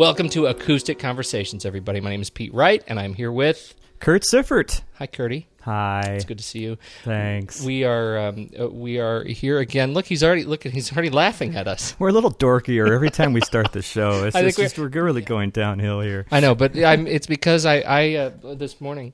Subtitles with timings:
[0.00, 2.00] Welcome to Acoustic Conversations, everybody.
[2.00, 3.74] My name is Pete Wright, and I'm here with.
[3.98, 4.80] Kurt Siffert.
[4.94, 5.46] Hi, Curdy.
[5.60, 6.14] Hi.
[6.14, 6.78] It's good to see you.
[7.04, 7.60] Thanks.
[7.60, 9.92] We are um, uh, we are here again.
[9.92, 10.64] Look, he's already look.
[10.64, 11.96] He's already laughing at us.
[11.98, 14.24] We're a little dorkier every time we start the show.
[14.24, 16.24] It's, I it's think just, we're really going downhill here.
[16.30, 19.12] I know, but I'm, it's because I I uh, this morning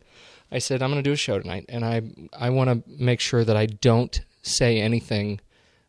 [0.53, 3.19] I said I'm going to do a show tonight, and I I want to make
[3.19, 5.41] sure that I don't say anything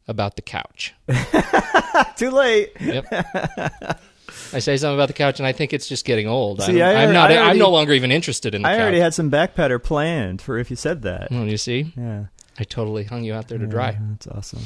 [0.07, 0.95] about the couch.
[2.17, 2.71] Too late.
[2.79, 4.01] Yep.
[4.53, 6.61] I say something about the couch, and I think it's just getting old.
[6.61, 7.31] See, I'm, I I'm not.
[7.31, 8.81] I I'm no longer even interested in the I couch.
[8.81, 11.27] already had some back patter planned for if you said that.
[11.31, 12.25] Oh, you see, Yeah.
[12.59, 13.91] I totally hung you out there to dry.
[13.91, 14.63] Yeah, that's awesome.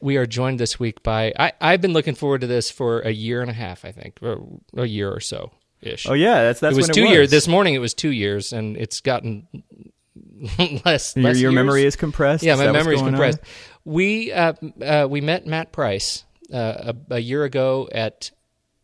[0.00, 1.30] We are joined this week by.
[1.38, 3.84] I, I've been looking forward to this for a year and a half.
[3.84, 4.40] I think, or
[4.76, 5.50] a year or so
[5.82, 6.06] ish.
[6.08, 7.30] Oh yeah, that's that's it was two years.
[7.30, 9.46] This morning it was two years, and it's gotten
[10.84, 11.14] less.
[11.16, 12.42] your, less your memory is compressed.
[12.44, 13.20] Yeah, Is my memory is going on?
[13.20, 13.40] compressed.
[13.84, 18.30] We uh, uh, we met Matt Price uh, a, a year ago at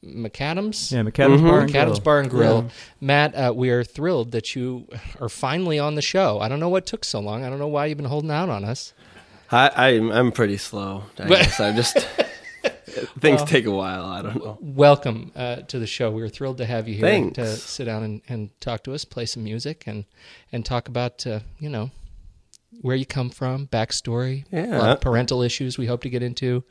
[0.05, 0.93] McAdams.
[0.93, 2.01] Yeah, McAdams Bar and McAdams Grill.
[2.01, 2.69] Bar and Grill.
[3.01, 4.89] Matt, uh, we are thrilled that you
[5.21, 6.41] are finally on the show.
[6.41, 7.45] I don't know what took so long.
[7.45, 8.95] I don't know why you've been holding out on us.
[9.53, 11.03] I, I'm I'm pretty slow.
[11.19, 11.99] I guess I'm just
[13.21, 14.05] things take a while.
[14.05, 14.59] I don't know.
[14.61, 16.11] Welcome uh, to the show.
[16.11, 17.35] We are thrilled to have you here Thanks.
[17.37, 20.05] to sit down and, and talk to us, play some music, and
[20.53, 21.91] and talk about uh, you know
[22.81, 24.93] where you come from, backstory, a lot Yeah.
[24.93, 25.77] of parental issues.
[25.77, 26.65] We hope to get into.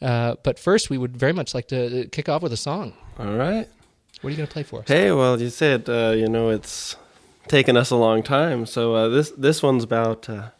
[0.00, 2.92] Uh, but first, we would very much like to kick off with a song.
[3.18, 3.68] All right.
[4.20, 4.88] What are you going to play for us?
[4.88, 6.96] Hey, well, you said uh, you know it's
[7.46, 8.66] taken us a long time.
[8.66, 10.28] So uh, this this one's about.
[10.28, 10.50] Uh,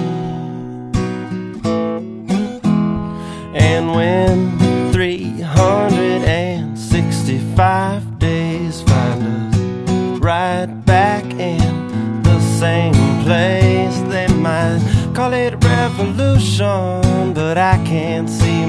[3.55, 4.59] And when
[4.91, 6.56] 365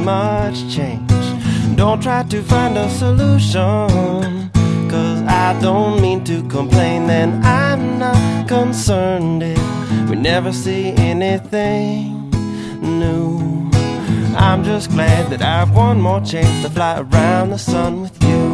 [0.09, 1.27] much change.
[1.77, 4.51] Don't try to find a solution,
[4.93, 12.31] cause I don't mean to complain, and I'm not concerned if we never see anything
[13.01, 13.71] new.
[14.47, 18.17] I'm just glad that I have one more chance to fly around the sun with
[18.31, 18.45] you.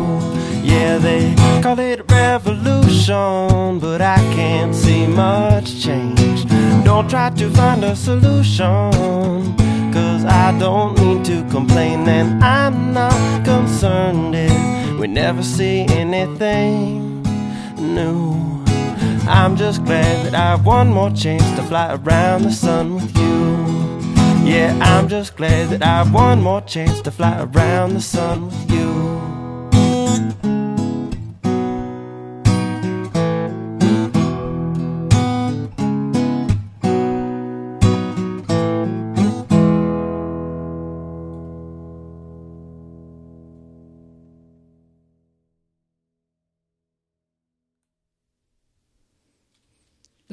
[0.71, 1.23] Yeah, they
[1.63, 6.39] call it revolution, but I can't see much change.
[6.89, 9.55] Don't try to find a solution,
[10.27, 17.23] I don't mean to complain, and I'm not concerned if we never see anything
[17.79, 18.65] new.
[19.27, 23.17] I'm just glad that I have one more chance to fly around the sun with
[23.17, 23.65] you.
[24.45, 28.47] Yeah, I'm just glad that I have one more chance to fly around the sun
[28.47, 28.94] with you.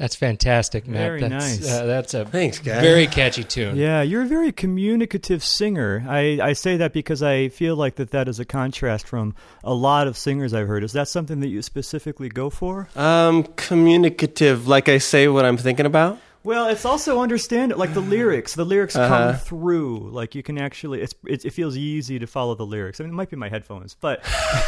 [0.02, 1.00] That's fantastic, Matt.
[1.00, 1.70] Very that's, nice.
[1.70, 2.82] Uh, that's a Thanks, guys.
[2.82, 3.76] very catchy tune.
[3.76, 6.04] Yeah, you're a very communicative singer.
[6.08, 9.72] I, I say that because I feel like that that is a contrast from a
[9.72, 10.82] lot of singers I've heard.
[10.82, 12.88] Is that something that you specifically go for?
[12.96, 16.18] Um, communicative, like I say what I'm thinking about.
[16.44, 18.54] Well, it's also understand like the lyrics.
[18.54, 19.08] The lyrics Uh-huh.
[19.32, 20.10] come through.
[20.10, 23.00] Like you can actually, it's it, it feels easy to follow the lyrics.
[23.00, 24.24] I mean, it might be my headphones, but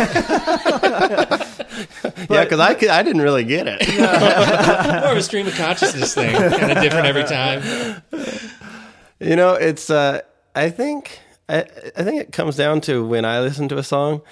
[2.29, 3.89] yeah, because I could, I didn't really get it.
[5.03, 8.03] More of a stream of consciousness thing, kind of different every time.
[9.21, 9.91] You know, it's.
[9.91, 10.21] Uh,
[10.55, 11.21] I think.
[11.49, 11.59] I,
[11.97, 14.23] I think it comes down to when I listen to a song.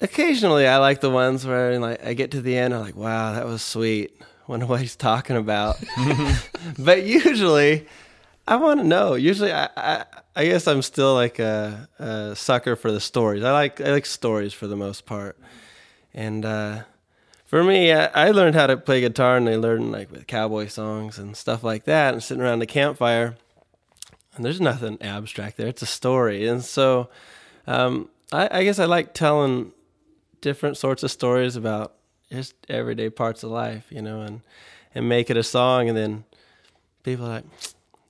[0.00, 3.32] Occasionally, I like the ones where like I get to the end, I'm like, "Wow,
[3.34, 5.78] that was sweet." Wonder what he's talking about.
[6.78, 7.86] but usually,
[8.46, 9.14] I want to know.
[9.14, 10.04] Usually, I, I
[10.34, 13.44] I guess I'm still like a, a sucker for the stories.
[13.44, 15.38] I like I like stories for the most part,
[16.12, 16.82] and uh,
[17.44, 20.68] for me, I, I learned how to play guitar, and I learned like with cowboy
[20.68, 23.36] songs and stuff like that, and sitting around the campfire.
[24.34, 27.10] And there's nothing abstract there; it's a story, and so
[27.66, 29.72] um, I, I guess I like telling
[30.40, 31.94] different sorts of stories about
[32.32, 34.40] just everyday parts of life, you know, and
[34.94, 36.24] and make it a song, and then
[37.02, 37.44] people are like,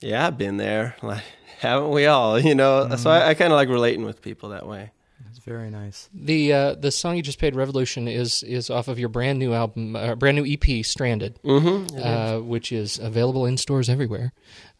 [0.01, 1.23] yeah, I've been there, like
[1.59, 2.95] haven't we all, you know?
[2.97, 4.91] So I, I kind of like relating with people that way.
[5.29, 6.09] it's very nice.
[6.13, 9.53] The uh, the song you just played, "Revolution," is is off of your brand new
[9.53, 11.97] album, uh, brand new EP, "Stranded," Mm-hmm.
[12.01, 14.33] uh, which is available in stores everywhere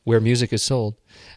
[0.06, 0.96] where music is sold.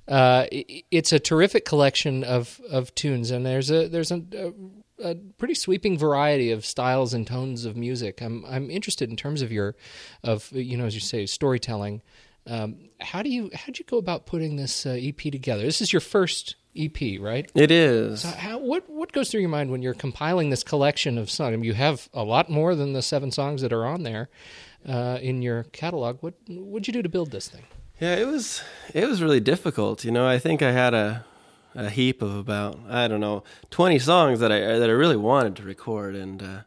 [0.09, 4.53] Uh, i- it's a terrific collection of, of tunes, and there's a there's a, a,
[5.03, 8.21] a pretty sweeping variety of styles and tones of music.
[8.23, 9.77] I'm I'm interested in terms of your
[10.23, 12.03] of you know as you say storytelling.
[12.49, 15.63] Um, how do you how did you go about putting this uh, EP together?
[15.63, 17.51] This is your first EP, right?
[17.55, 18.21] It is.
[18.21, 21.53] So how, what what goes through your mind when you're compiling this collection of songs?
[21.53, 24.29] I mean, you have a lot more than the seven songs that are on there
[24.89, 26.19] uh, in your catalog.
[26.23, 27.65] What what'd you do to build this thing?
[28.01, 28.63] Yeah, it was
[28.95, 30.05] it was really difficult.
[30.05, 31.25] You know, I think I had a
[31.77, 35.57] a heap of about I don't know twenty songs that I that I really wanted
[35.57, 36.61] to record, and uh,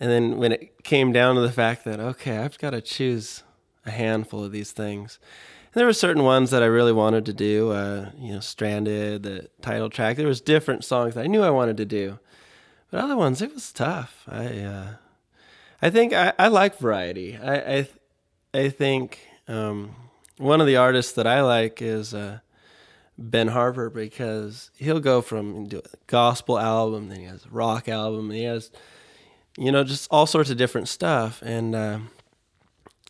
[0.00, 3.42] and then when it came down to the fact that okay, I've got to choose
[3.84, 5.18] a handful of these things.
[5.72, 7.72] And there were certain ones that I really wanted to do.
[7.72, 10.16] Uh, you know, "Stranded," the title track.
[10.16, 12.18] There was different songs that I knew I wanted to do,
[12.90, 14.24] but other ones it was tough.
[14.28, 14.88] I uh,
[15.82, 17.36] I think I, I like variety.
[17.36, 17.88] I I,
[18.54, 19.18] I think.
[19.46, 19.96] Um,
[20.38, 22.40] one of the artists that I like is uh,
[23.16, 27.88] Ben Harper because he'll go from do a gospel album, then he has a rock
[27.88, 28.70] album, and he has,
[29.56, 31.40] you know, just all sorts of different stuff.
[31.42, 31.98] And uh,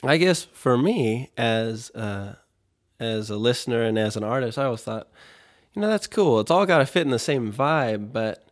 [0.02, 2.34] I guess for me, as uh,
[3.00, 5.08] as a listener and as an artist, I always thought,
[5.72, 6.40] you know, that's cool.
[6.40, 8.46] It's all got to fit in the same vibe, but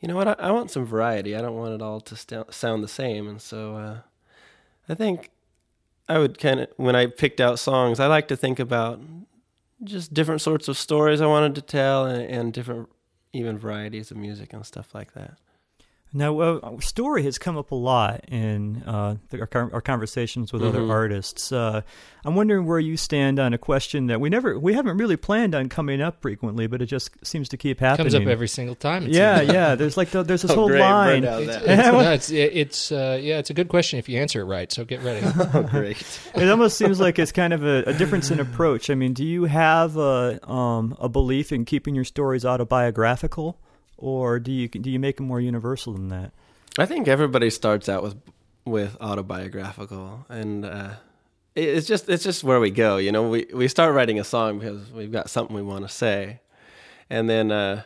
[0.00, 0.28] you know what?
[0.28, 1.34] I, I want some variety.
[1.34, 3.28] I don't want it all to st- sound the same.
[3.28, 3.98] And so uh,
[4.88, 5.30] I think
[6.08, 9.00] I would kind of, when I picked out songs, I like to think about
[9.82, 12.88] just different sorts of stories I wanted to tell and, and different,
[13.32, 15.38] even varieties of music and stuff like that.
[16.16, 20.62] Now, uh, story has come up a lot in uh, the, our, our conversations with
[20.62, 20.90] other Mhm.
[20.90, 21.50] artists.
[21.50, 21.82] Uh,
[22.24, 25.54] I'm wondering where you stand on a question that we never, we haven't really planned
[25.56, 28.12] on coming up frequently, but it just seems to keep happening.
[28.12, 29.04] Comes up every single time.
[29.06, 29.74] it yeah, yeah.
[29.74, 31.22] There's like the, there's this Oh, whole great, line.
[31.22, 31.40] Brenda.
[31.42, 34.44] It's, it's, no, it's, it's uh, yeah, it's a good question if you answer it
[34.44, 34.70] right.
[34.70, 35.26] So get ready.
[35.52, 36.20] Oh, great.
[36.36, 38.88] it almost seems like it's kind of a, a difference in approach.
[38.88, 43.58] I mean, do you have a um, a belief in keeping your stories autobiographical,
[44.04, 46.30] or do you do you make them more universal than that?
[46.78, 48.16] I think everybody starts out with
[48.66, 50.90] with autobiographical, and uh,
[51.54, 52.98] it's just it's just where we go.
[52.98, 55.88] You know, we we start writing a song because we've got something we want to
[55.88, 56.40] say,
[57.08, 57.84] and then uh,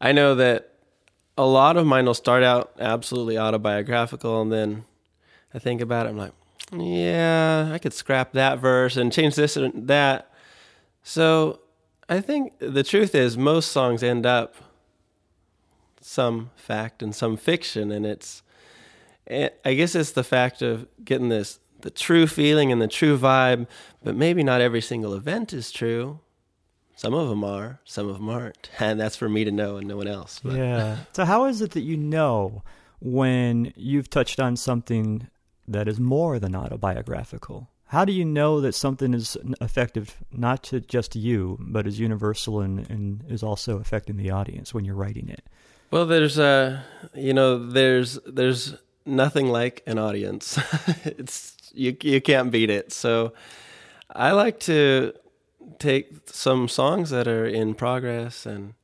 [0.00, 0.72] I know that
[1.38, 4.84] a lot of mine will start out absolutely autobiographical, and then
[5.54, 6.08] I think about it.
[6.08, 6.32] I'm like,
[6.76, 10.32] yeah, I could scrap that verse and change this and that.
[11.04, 11.60] So
[12.08, 14.56] I think the truth is most songs end up
[16.00, 18.42] some fact and some fiction and it's
[19.30, 23.66] i guess it's the fact of getting this the true feeling and the true vibe
[24.02, 26.18] but maybe not every single event is true
[26.96, 29.86] some of them are some of them aren't and that's for me to know and
[29.86, 30.98] no one else but Yeah.
[31.12, 32.62] so how is it that you know
[33.00, 35.28] when you've touched on something
[35.66, 37.68] that is more than autobiographical?
[37.86, 41.98] How do you know that something is effective not just to just you, but is
[41.98, 45.44] universal and, and is also affecting the audience when you're writing it?
[45.90, 46.80] Well there's uh
[47.14, 48.74] you know there's there's
[49.06, 50.58] nothing like an audience
[51.04, 53.32] it's you you can't beat it so
[54.14, 55.12] i like to
[55.78, 58.74] take some songs that are in progress and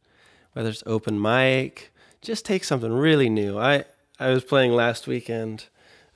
[0.53, 3.85] whether it's open mic just take something really new i
[4.19, 5.67] i was playing last weekend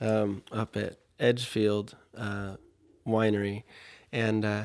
[0.01, 2.57] um, up at Edgefield uh,
[3.07, 3.65] Winery,
[4.13, 4.65] and uh,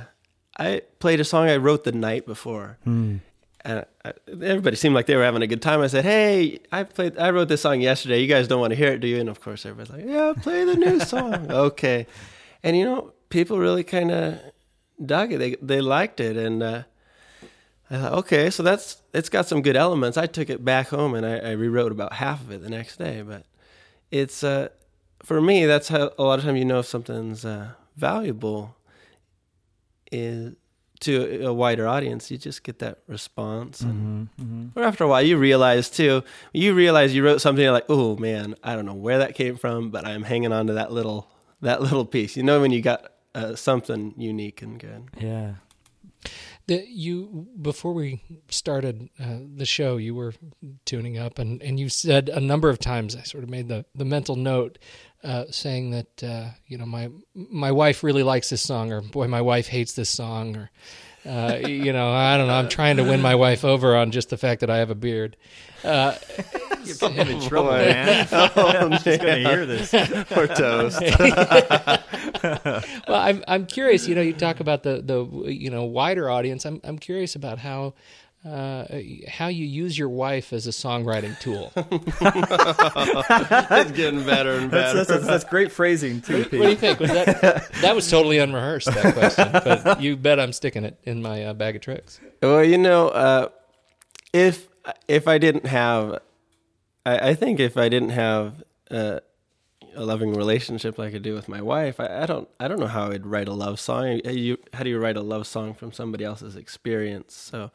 [0.57, 2.77] I played a song I wrote the night before.
[2.83, 3.17] Hmm.
[3.65, 3.83] And
[4.27, 5.81] everybody seemed like they were having a good time.
[5.81, 7.17] I said, "Hey, I played.
[7.17, 8.21] I wrote this song yesterday.
[8.21, 10.33] You guys don't want to hear it, do you?" And of course, everybody's like, "Yeah,
[10.39, 12.05] play the new song." okay,
[12.61, 14.39] and you know, people really kind of
[15.03, 15.39] dug it.
[15.39, 16.83] They they liked it, and uh,
[17.89, 20.17] I thought, okay, so that's it's got some good elements.
[20.17, 22.97] I took it back home and I, I rewrote about half of it the next
[22.97, 23.21] day.
[23.21, 23.45] But
[24.11, 24.69] it's uh,
[25.23, 28.75] for me, that's how a lot of time you know if something's uh, valuable
[30.11, 30.55] is
[31.01, 32.31] to a wider audience.
[32.31, 34.69] You just get that response, and Mhm, mhm.
[34.75, 36.23] or after a while, you realize too.
[36.53, 39.57] You realize you wrote something you're like, oh man, I don't know where that came
[39.57, 41.29] from, but I'm hanging on to that little
[41.61, 42.35] that little piece.
[42.37, 45.09] You know when you got uh, something unique and good.
[45.19, 45.55] Yeah.
[46.67, 50.33] The, you before we started uh, the show, you were
[50.85, 53.15] tuning up, and, and you said a number of times.
[53.15, 54.79] I sort of made the, the mental note
[55.25, 59.27] uh, saying that uh, you know my my wife really likes this song, or boy,
[59.27, 60.69] my wife hates this song, or
[61.25, 62.53] uh, you know I don't know.
[62.53, 64.95] I'm trying to win my wife over on just the fact that I have a
[64.95, 65.35] beard.
[65.83, 66.15] Uh,
[66.83, 67.77] You're putting him in trouble, Boy.
[67.77, 68.27] man.
[68.31, 69.93] Oh, She's gonna hear this.
[70.37, 71.01] Or toast.
[73.07, 74.07] well, I'm I'm curious.
[74.07, 76.65] You know, you talk about the the you know wider audience.
[76.65, 77.93] I'm I'm curious about how.
[78.45, 78.85] Uh,
[79.27, 81.71] how you use your wife as a songwriting tool?
[81.75, 84.95] it's getting better and That's, better.
[84.97, 86.99] that's, that's, that's great phrasing too, What do you think?
[86.99, 88.85] Was that that was totally unrehearsed?
[88.93, 92.19] That question, but you bet I'm sticking it in my uh, bag of tricks.
[92.43, 93.49] Well, you know, uh,
[94.31, 94.67] if
[95.07, 96.19] if I didn't have,
[97.03, 99.21] I, I think if I didn't have uh,
[99.95, 102.85] a loving relationship like I do with my wife, I, I don't I don't know
[102.85, 104.21] how I'd write a love song.
[104.23, 107.33] You, how do you write a love song from somebody else's experience?
[107.33, 107.71] So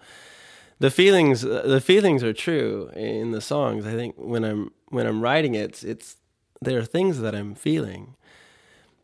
[0.81, 3.87] the feelings the feelings are true in the songs.
[3.87, 6.17] I think when I'm when I'm writing it, it's,
[6.61, 8.17] there are things that I'm feeling.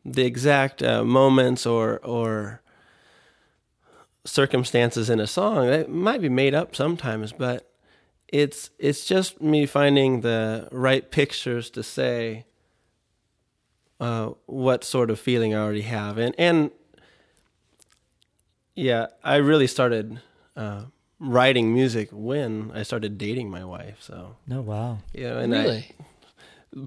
[0.04, 2.62] The exact uh, moments or or
[4.24, 7.70] circumstances in a song that might be made up sometimes, but
[8.28, 12.46] it's it's just me finding the right pictures to say
[14.00, 16.70] uh, what sort of feeling I already have, and and
[18.74, 20.20] yeah, I really started
[20.56, 20.84] uh,
[21.18, 23.98] writing music when I started dating my wife.
[24.00, 24.98] So No, wow.
[25.14, 25.92] you know, and I, really?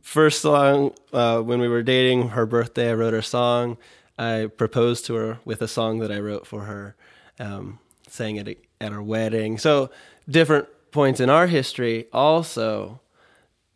[0.02, 3.76] first song uh, when we were dating her birthday i wrote her song
[4.20, 6.96] i proposed to her with a song that i wrote for her
[7.40, 9.90] um, sang it at her wedding so
[10.30, 13.00] different points in our history also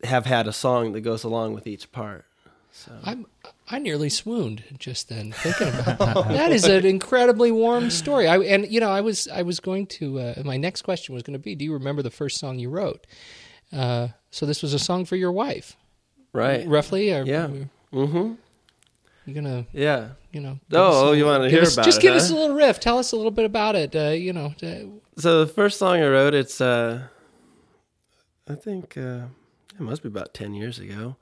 [0.04, 2.26] have had a song that goes along with each part
[2.70, 3.26] so I'm
[3.70, 6.28] I nearly swooned just then thinking about that.
[6.28, 8.28] that is an incredibly warm story.
[8.28, 11.22] I and you know I was I was going to uh, my next question was
[11.22, 13.06] going to be Do you remember the first song you wrote?
[13.72, 15.76] Uh, so this was a song for your wife,
[16.32, 17.10] right roughly.
[17.12, 17.48] Or, Yeah.
[17.92, 18.34] mm-hmm
[19.26, 20.58] You gonna yeah you know?
[20.72, 22.16] Oh, oh, you wanna hear us- about Just it, Just give huh?
[22.18, 22.80] us a little riff.
[22.80, 23.96] Tell us a little bit about it.
[23.96, 24.74] Uh, you know, uh,
[25.16, 27.02] so the first song i wrote it's uh
[28.48, 29.22] i think uh
[29.72, 31.16] it must be about 10 years ago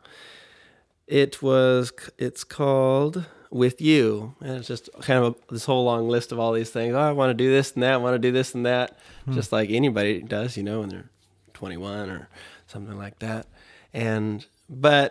[1.13, 4.35] it was it's called with you.
[4.41, 6.95] And it's just kind of a, this whole long list of all these things.
[6.95, 8.99] Oh i want to do this and that i want to do this and that.
[9.31, 11.11] Just like anybody does you know when they're
[11.55, 12.29] 21 or
[12.67, 13.47] something like that.
[13.93, 15.09] And but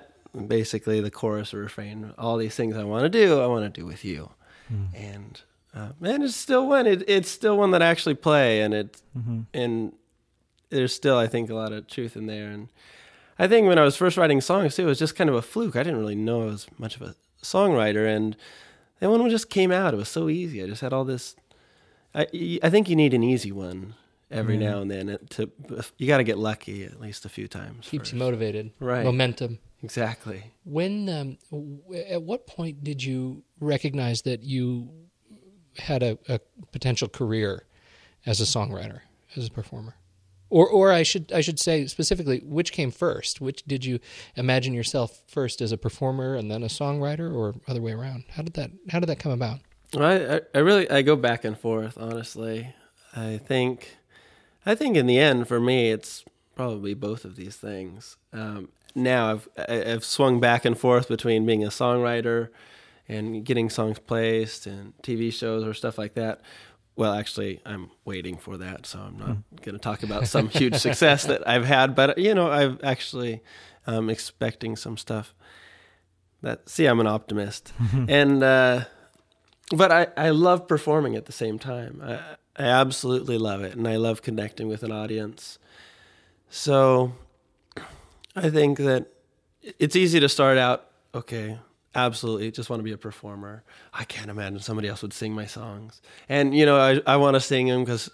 [0.48, 3.79] basically the chorus or refrain all these things i want to do i want to
[3.81, 4.31] do with you.
[4.96, 5.39] And
[5.75, 9.01] uh, man it's still one it, it's still one that i actually play and it
[9.17, 9.46] Mhm.
[9.53, 9.93] and
[10.70, 12.50] there's still i think a lot of truth in there.
[12.50, 12.70] And
[13.41, 15.41] i think when i was first writing songs too it was just kind of a
[15.41, 18.36] fluke i didn't really know i was much of a songwriter and
[19.00, 21.36] then one just came out it was so easy i just had all this
[22.15, 22.25] i,
[22.63, 23.95] I think you need an easy one
[24.29, 24.69] every Yeah.
[24.69, 25.51] now and then to
[25.98, 28.71] you got to get lucky at least a few times keeps you motivated.
[28.79, 29.03] Right.
[29.03, 29.60] Momentum.
[29.83, 31.81] exactly When um, w-
[32.15, 34.89] at what point did you recognize that you
[35.77, 36.39] had a, a
[36.71, 37.65] potential career
[38.25, 39.00] as a songwriter,
[39.36, 39.95] as a performer?
[40.51, 43.41] Or or I should I should say specifically which came first?
[43.41, 44.00] Which did you
[44.36, 48.25] imagine yourself first as a performer and then a songwriter or other way around?
[48.29, 49.62] How did that how did that come about?
[49.93, 51.98] Well, I, I- really I go back and forth.
[51.98, 52.75] Honestly,
[53.15, 53.98] I think
[54.65, 58.17] I think in the end for me it's probably both of these things.
[58.34, 62.50] Um, now I've I've swung back and forth between being a songwriter
[63.08, 66.41] and getting songs placed and TV shows or stuff like that.
[67.01, 70.75] Well, actually, I'm waiting for that, so I'm not going to talk about some huge
[70.88, 71.96] success that I've had.
[71.96, 73.41] But you know, I've actually
[73.88, 75.34] um, expecting some stuff.
[76.43, 77.74] That see, I'm an optimist,
[78.08, 78.81] and uh,
[79.75, 82.03] but I, I love performing at the same time.
[82.05, 82.20] I,
[82.55, 85.58] I absolutely love it, and I love connecting with an audience.
[86.51, 87.13] So
[88.36, 89.08] I think that
[89.79, 90.86] it's easy to start out.
[91.15, 91.58] Okay,
[91.95, 93.63] absolutely just want to be a performer.
[93.93, 96.01] I can't imagine somebody else would sing my songs.
[96.29, 98.10] And you know, I I want to sing them because.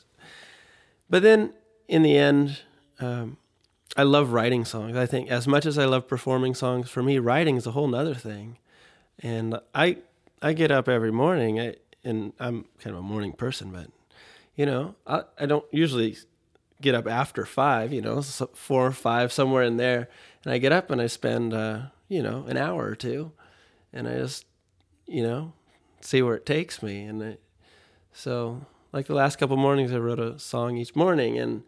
[1.10, 1.54] But then
[1.88, 2.60] in the end,
[3.00, 3.38] um,
[3.96, 4.98] I love writing songs.
[4.98, 7.88] I think as much as I love performing songs, for me, writing is a whole
[7.88, 8.58] nother thing.
[9.20, 9.98] And I
[10.42, 13.88] I get up every morning, I, and I'm kind of a morning person, but
[14.56, 16.18] you know, I, I don't usually
[16.82, 17.92] get up after five.
[17.92, 20.10] You know, so four or five somewhere in there,
[20.44, 23.32] and I get up and I spend uh, you know an hour or two,
[23.98, 24.46] and I just
[25.08, 25.54] you know
[26.02, 27.04] see where it takes me.
[27.04, 27.38] And I,
[28.14, 31.64] so, like the last couple mornings, I wrote a song each morning, and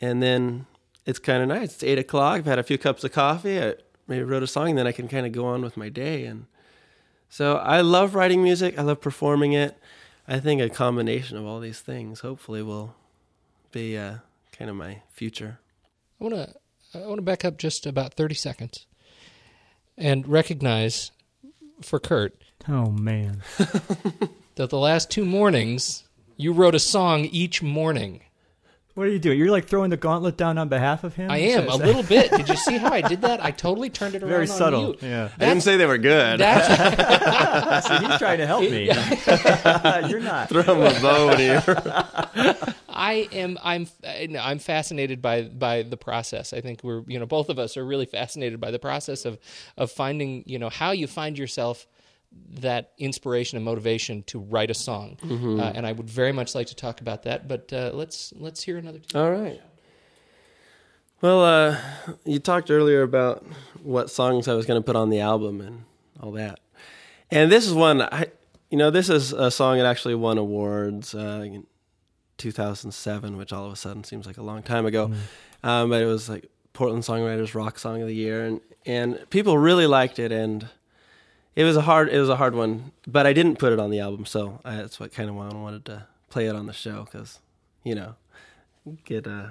[0.00, 0.66] and then
[1.06, 1.74] it's kind of nice.
[1.74, 2.38] It's eight o'clock.
[2.38, 3.60] I've had a few cups of coffee.
[3.60, 3.74] I
[4.06, 6.24] maybe wrote a song, then I can kind of go on with my day.
[6.24, 6.46] And
[7.28, 8.78] so I love writing music.
[8.78, 9.78] I love performing it.
[10.26, 12.94] I think a combination of all these things hopefully will
[13.70, 14.18] be uh,
[14.52, 15.60] kind of my future.
[16.20, 16.54] I want to
[16.94, 18.86] I want to back up just about 30 seconds
[19.96, 21.10] and recognize
[21.82, 22.34] for Kurt
[22.68, 23.42] Oh man.
[24.56, 26.04] that the last two mornings
[26.36, 28.20] you wrote a song each morning.
[28.94, 29.38] What are you doing?
[29.38, 31.30] You're like throwing the gauntlet down on behalf of him?
[31.30, 32.30] I am a little bit.
[32.36, 33.42] Did you see how I did that?
[33.44, 34.30] I totally turned it around.
[34.30, 34.96] Very on subtle.
[35.00, 35.08] you.
[35.08, 35.28] Yeah.
[35.38, 36.40] I didn't say they were good.
[36.40, 38.86] That's, See, he's trying to help me.
[40.08, 40.48] You're not.
[40.48, 41.62] Throw them a bone here.
[42.98, 43.58] I am.
[43.62, 43.86] I'm.
[44.04, 46.52] I'm fascinated by by the process.
[46.52, 47.02] I think we're.
[47.06, 49.38] You know, both of us are really fascinated by the process of
[49.76, 50.42] of finding.
[50.46, 51.86] You know, how you find yourself
[52.60, 55.16] that inspiration and motivation to write a song.
[55.22, 57.48] Uh, and I would very much like to talk about that.
[57.48, 59.00] But uh, let's let's hear another.
[59.14, 59.60] All right.
[61.20, 61.78] Well, uh,
[62.24, 63.44] you talked earlier about
[63.82, 65.84] what songs I was going to put on the album and
[66.20, 66.60] all that,
[67.30, 68.02] and this is one.
[68.02, 68.26] I,
[68.70, 71.48] you know, this is a song that actually won awards uh,
[72.38, 75.12] 2007, which all of a sudden seems like a long time ago.
[75.62, 79.58] Um, but it was like Portland Songwriters Rock Song of the Year, and and people
[79.58, 80.68] really liked it, and
[81.56, 82.92] it was a hard it was a hard one.
[83.06, 85.48] But I didn't put it on the album, so I, that's what kind of why
[85.48, 87.40] I wanted to play it on the show because
[87.84, 88.14] you know
[89.04, 89.48] get uh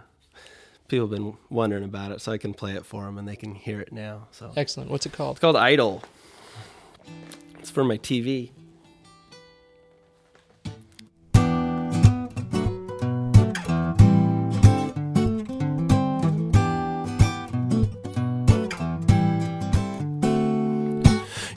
[0.87, 3.35] people have been wondering about it so i can play it for them and they
[3.35, 4.89] can hear it now so Excellent.
[4.91, 5.37] What's it called?
[5.37, 6.03] it's called idol
[7.59, 8.51] it's for my tv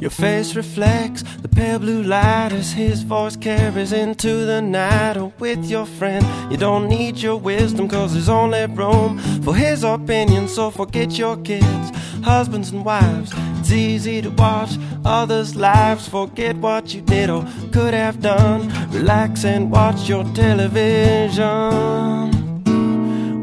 [0.00, 5.18] Your face reflects the pale blue light as his voice carries into the night.
[5.18, 9.84] Or with your friend, you don't need your wisdom, cause there's only room for his
[9.84, 10.48] opinion.
[10.48, 11.90] So forget your kids,
[12.24, 13.32] husbands, and wives.
[13.58, 18.72] It's easy to watch others' lives, forget what you did or could have done.
[18.90, 21.50] Relax and watch your television.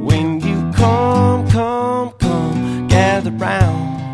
[0.03, 4.06] When you come, come, come, gather round.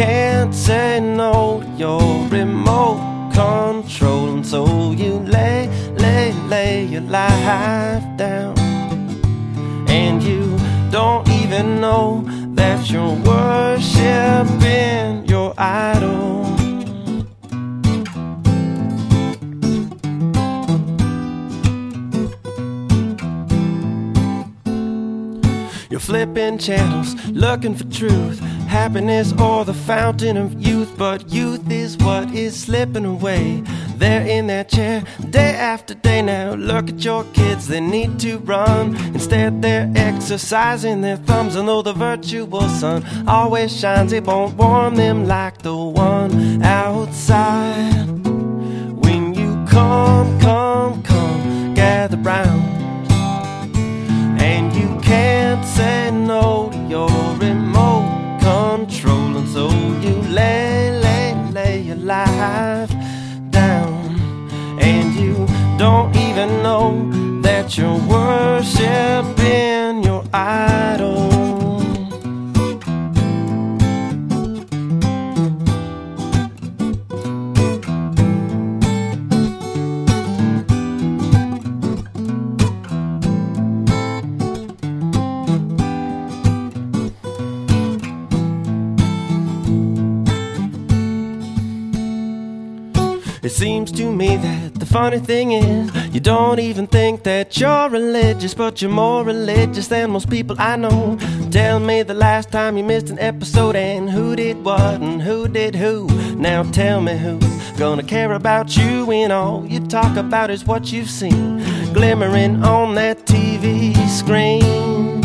[0.00, 4.30] Can't say no to your remote control.
[4.32, 8.58] And so you lay, lay, lay your life down.
[9.90, 10.56] And you
[10.90, 14.46] don't even know that you're worshiping
[15.26, 16.46] your idol.
[25.90, 30.96] You're flipping channels, looking for truth, happiness, or the fountain of youth.
[30.96, 33.62] But youth is what is slipping away.
[33.96, 36.54] They're in that chair day after day now.
[36.54, 38.96] Look at your kids, they need to run.
[39.14, 41.56] Instead, they're exercising their thumbs.
[41.56, 48.06] And though the virtual sun always shines, it won't warm them like the one outside.
[49.04, 52.62] When you come, come, come, gather round.
[54.40, 57.10] And you can't say no to your
[62.10, 62.90] life
[63.50, 64.18] down.
[64.80, 65.46] And you
[65.78, 67.08] don't even know
[67.42, 69.39] that you're worshiping
[93.60, 98.54] seems to me that the funny thing is, you don't even think that you're religious,
[98.54, 101.18] but you're more religious than most people I know.
[101.50, 105.46] Tell me the last time you missed an episode and who did what and who
[105.46, 106.06] did who.
[106.36, 110.90] Now tell me who's gonna care about you when all you talk about is what
[110.90, 111.58] you've seen
[111.92, 115.20] glimmering on that TV screen.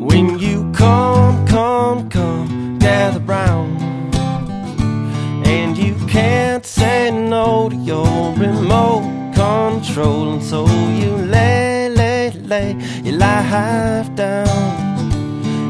[0.00, 3.89] When you come, come, come, gather round
[6.10, 10.66] can't say no to your remote control, and so
[11.00, 12.72] you lay, lay, lay
[13.04, 14.48] your life down,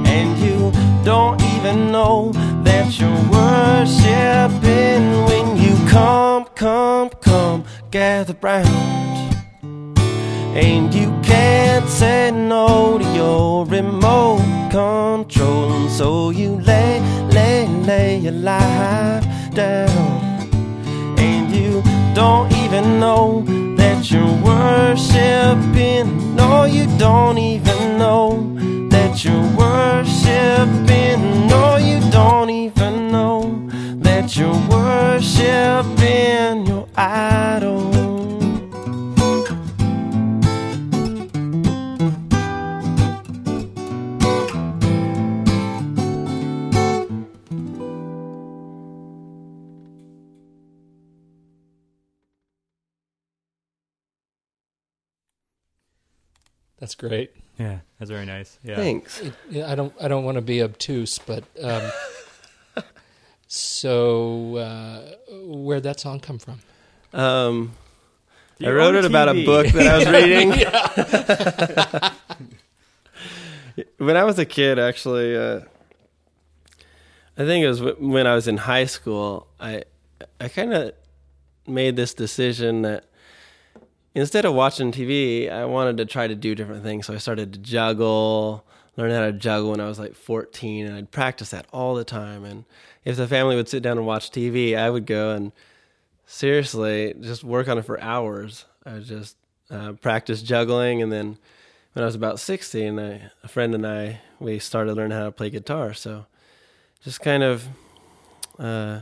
[0.06, 0.72] and you
[1.04, 2.32] don't even know
[2.64, 8.66] that you're worshiping when you come, come, come, gather round.
[10.56, 16.98] And you can't say no to your remote control, and so you lay,
[17.28, 20.29] lay, lay your life down.
[22.20, 23.42] Don't even know
[23.76, 26.36] that you're worshiping.
[26.36, 28.58] No, you don't even know
[28.90, 31.46] that you're worshiping.
[31.46, 33.66] No, you don't even know
[34.02, 35.46] that you're worshiping
[36.66, 37.89] your idol.
[56.90, 57.30] That's great.
[57.56, 58.58] Yeah, that's very nice.
[58.64, 58.74] Yeah.
[58.74, 59.20] Thanks.
[59.20, 61.92] It, yeah, I don't I don't want to be obtuse, but um,
[63.46, 66.58] so uh, where'd that song come from?
[67.12, 67.74] Um,
[68.60, 70.08] I wrote on it about a book that I was
[73.76, 73.92] reading.
[73.98, 75.60] when I was a kid, actually, uh,
[77.38, 79.46] I think it was when I was in high school.
[79.60, 79.84] I
[80.40, 80.92] I kind of
[81.68, 83.04] made this decision that
[84.14, 87.06] instead of watching TV, I wanted to try to do different things.
[87.06, 88.64] So I started to juggle,
[88.96, 92.04] learn how to juggle when I was like 14, and I'd practice that all the
[92.04, 92.44] time.
[92.44, 92.64] And
[93.04, 95.52] if the family would sit down and watch TV, I would go and
[96.26, 98.66] seriously just work on it for hours.
[98.86, 99.36] I would just
[99.70, 101.38] uh, practice juggling, and then
[101.92, 105.32] when I was about 16, I, a friend and I we started learning how to
[105.32, 105.92] play guitar.
[105.92, 106.26] So
[107.02, 107.68] just kind of
[108.58, 109.00] uh,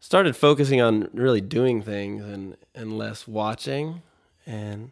[0.00, 4.02] started focusing on really doing things and and less watching,
[4.48, 4.90] and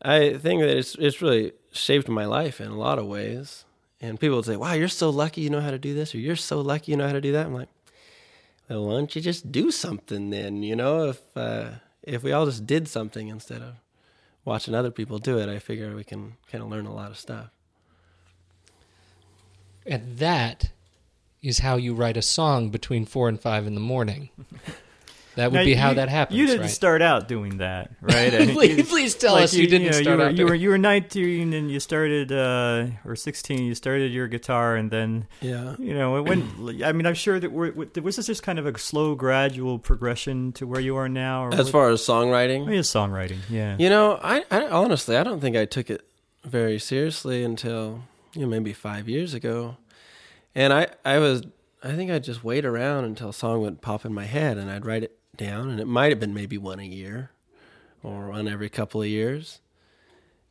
[0.00, 3.64] I think that it's it's really shaped my life in a lot of ways.
[4.00, 6.18] And people would say, "Wow, you're so lucky you know how to do this," or
[6.18, 7.68] "You're so lucky you know how to do that." I'm like,
[8.70, 10.62] well, why don't you just do something then?
[10.62, 11.70] You know, if uh,
[12.04, 13.74] if we all just did something instead of
[14.44, 17.18] watching other people do it, I figure we can kind of learn a lot of
[17.18, 17.50] stuff.
[19.84, 20.70] And that
[21.42, 24.30] is how you write a song between four and five in the morning.
[25.40, 26.38] That would Now, be how you- that happens.
[26.38, 26.70] You didn't right?
[26.70, 28.30] start out doing that, right?
[28.50, 30.54] Please, you- please tell like us you, didn't know, start you were, out you were
[30.54, 35.26] you were 19 and you started uh or 16 you started your guitar and then
[35.40, 35.76] Yeah.
[35.78, 36.44] you know it went
[36.84, 40.52] i mean i'm sure that we're, was this just kind of a slow gradual progression
[40.52, 43.76] to where you are now or As what- far as songwriting, oh, yeah, songwriting yeah
[43.78, 46.02] you know, I, I honestly I don't think I took it
[46.44, 48.02] very seriously until
[48.34, 49.76] you know maybe five years ago,
[50.54, 51.42] and I I was
[51.82, 54.70] I think I'd just wait around until a song would pop in my head and
[54.70, 57.30] I'd write it down, and it might have been maybe one a year,
[58.02, 59.60] or one every couple of years,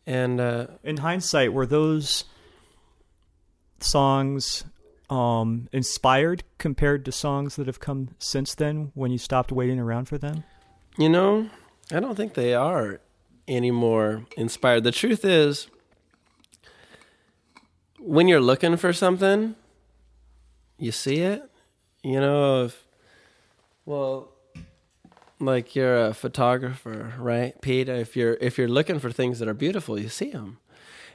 [0.06, 2.26] and uh, in hindsight were those
[3.80, 4.66] songs
[5.10, 10.06] um inspired compared to songs that have come since then when you stopped waiting around
[10.06, 10.44] for them
[10.98, 11.50] You know,
[11.94, 13.00] I don't think they are
[13.48, 14.84] any more inspired.
[14.84, 15.68] The truth is,
[17.98, 19.56] when you're looking for something,
[20.78, 21.42] you see it.
[22.04, 22.86] You know, if,
[23.86, 24.34] well,
[25.40, 27.90] like you're a photographer, right, Pete?
[27.90, 30.60] If you're if you're looking for things that are beautiful, you see them.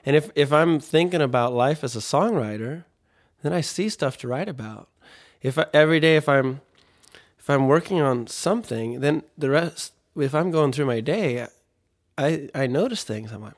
[0.07, 2.85] And if if I'm thinking about life as a songwriter,
[3.43, 4.89] then I see stuff to write about.
[5.43, 6.61] If I, every day, if I'm
[7.39, 11.47] if I'm working on something, then the rest, if I'm going through my day,
[12.17, 13.33] I I notice things.
[13.33, 13.55] I'm like,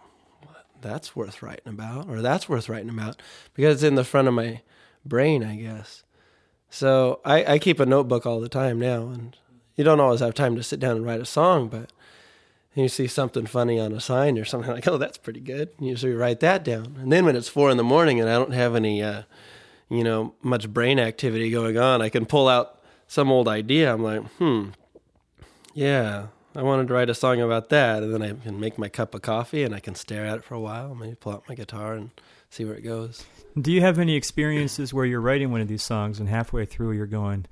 [0.81, 3.21] that's worth writing about, or that's worth writing about,
[3.55, 4.63] because it's in the front of my
[5.05, 6.03] brain, I guess.
[6.69, 9.37] So I, I keep a notebook all the time now, and
[9.77, 11.91] you don't always have time to sit down and write a song, but
[12.75, 15.71] you see something funny on a sign or something like, oh, that's pretty good.
[15.79, 18.29] And You usually write that down, and then when it's four in the morning and
[18.29, 19.23] I don't have any, uh,
[19.89, 23.93] you know, much brain activity going on, I can pull out some old idea.
[23.93, 24.71] I'm like, hmm,
[25.75, 28.89] yeah, I wanted to write a song about that, and then I can make my
[28.89, 31.49] cup of coffee and I can stare at it for a while, maybe pull out
[31.49, 32.11] my guitar and
[32.51, 33.25] see where it goes.
[33.61, 36.93] Do you have any experiences where you're writing one of these songs and halfway through
[36.93, 37.47] you're going,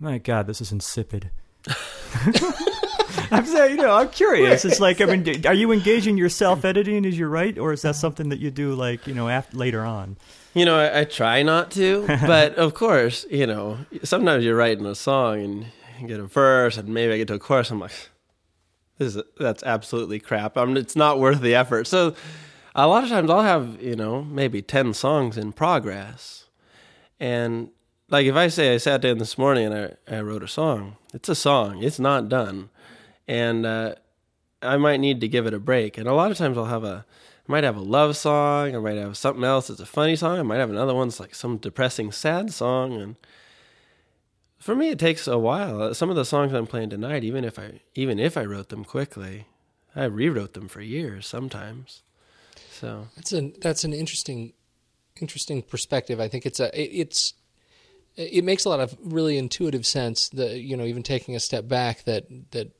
[0.00, 1.30] "My God, this is insipid"?
[3.30, 4.64] I'm saying, you know, I'm curious.
[4.64, 7.96] It's like, I mean, are you engaging your self-editing as you write, or is that
[7.96, 10.16] something that you do, like, you know, after, later on?
[10.54, 14.84] You know, I, I try not to, but of course, you know, sometimes you're writing
[14.86, 15.66] a song and
[16.00, 17.70] you get a verse, and maybe I get to a chorus.
[17.70, 17.92] I'm like,
[18.98, 20.58] this is that's absolutely crap.
[20.58, 21.86] I mean, it's not worth the effort.
[21.86, 22.14] So,
[22.74, 26.46] a lot of times I'll have you know maybe ten songs in progress,
[27.18, 27.70] and
[28.12, 30.96] like if I say I sat down this morning and I, I wrote a song,
[31.14, 31.82] it's a song.
[31.82, 32.68] It's not done,
[33.26, 33.94] and uh,
[34.60, 35.98] I might need to give it a break.
[35.98, 37.06] And a lot of times I'll have a
[37.48, 40.38] I might have a love song, I might have something else that's a funny song,
[40.38, 43.16] I might have another one that's like some depressing sad song and
[44.58, 45.92] for me it takes a while.
[45.92, 48.84] Some of the songs I'm playing tonight, even if I even if I wrote them
[48.84, 49.46] quickly,
[49.96, 52.02] I rewrote them for years sometimes.
[52.70, 54.52] So that's an that's an interesting
[55.20, 56.20] interesting perspective.
[56.20, 57.34] I think it's a it, it's
[58.16, 61.66] it makes a lot of really intuitive sense that you know even taking a step
[61.66, 62.70] back that that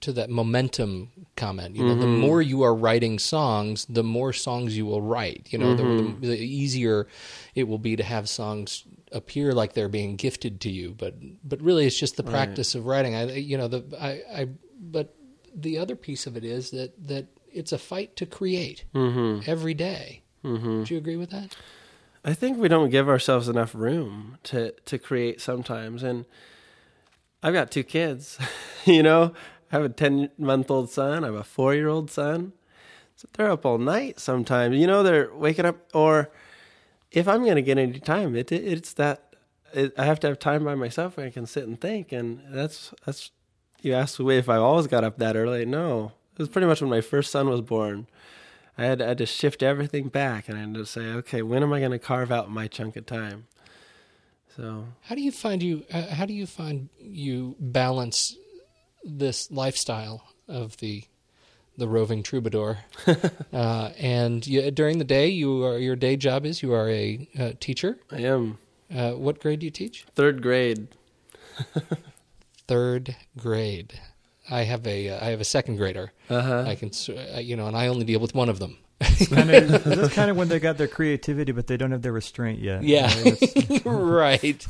[0.00, 2.00] to that momentum comment you know mm-hmm.
[2.00, 6.20] the more you are writing songs the more songs you will write you know mm-hmm.
[6.20, 7.08] the, the, easier
[7.54, 11.60] it will be to have songs appear like they're being gifted to you but but
[11.60, 12.80] really it's just the practice right.
[12.80, 14.48] of writing i you know the i i
[14.80, 15.14] but
[15.54, 19.48] the other piece of it is that that it's a fight to create mm-hmm.
[19.50, 20.22] every day.
[20.44, 20.84] Mm-hmm.
[20.84, 21.56] Do you agree with that
[22.28, 26.02] I think we don't give ourselves enough room to to create sometimes.
[26.02, 26.26] And
[27.42, 28.38] I've got two kids,
[28.84, 29.32] you know.
[29.72, 31.24] I have a ten month old son.
[31.24, 32.52] I have a four year old son.
[33.16, 34.76] So they're up all night sometimes.
[34.76, 35.78] You know, they're waking up.
[35.94, 36.30] Or
[37.10, 39.34] if I'm going to get any time, it, it it's that
[39.72, 42.12] it, I have to have time by myself where I can sit and think.
[42.12, 43.30] And that's that's.
[43.80, 45.64] You asked me if I always got up that early.
[45.64, 48.06] No, it was pretty much when my first son was born.
[48.78, 51.64] I had, I had to shift everything back and I had to say, okay, when
[51.64, 53.48] am I going to carve out my chunk of time?
[54.56, 55.84] So, how do you find you?
[55.92, 58.36] Uh, how do you find you balance
[59.04, 61.04] this lifestyle of the
[61.76, 62.78] the roving troubadour?
[63.52, 67.28] uh, and you, during the day, you are your day job is you are a
[67.38, 67.98] uh, teacher.
[68.10, 68.58] I am.
[68.92, 70.04] Uh, what grade do you teach?
[70.16, 70.88] Third grade.
[72.66, 74.00] Third grade.
[74.50, 76.12] I have a uh, I have a second grader.
[76.30, 76.64] Uh-huh.
[76.66, 78.78] I can uh, you know, and I only deal with one of them.
[79.30, 82.12] kind of, that's kind of when they got their creativity, but they don't have their
[82.12, 82.82] restraint yet.
[82.82, 83.12] Yeah,
[83.84, 84.66] right.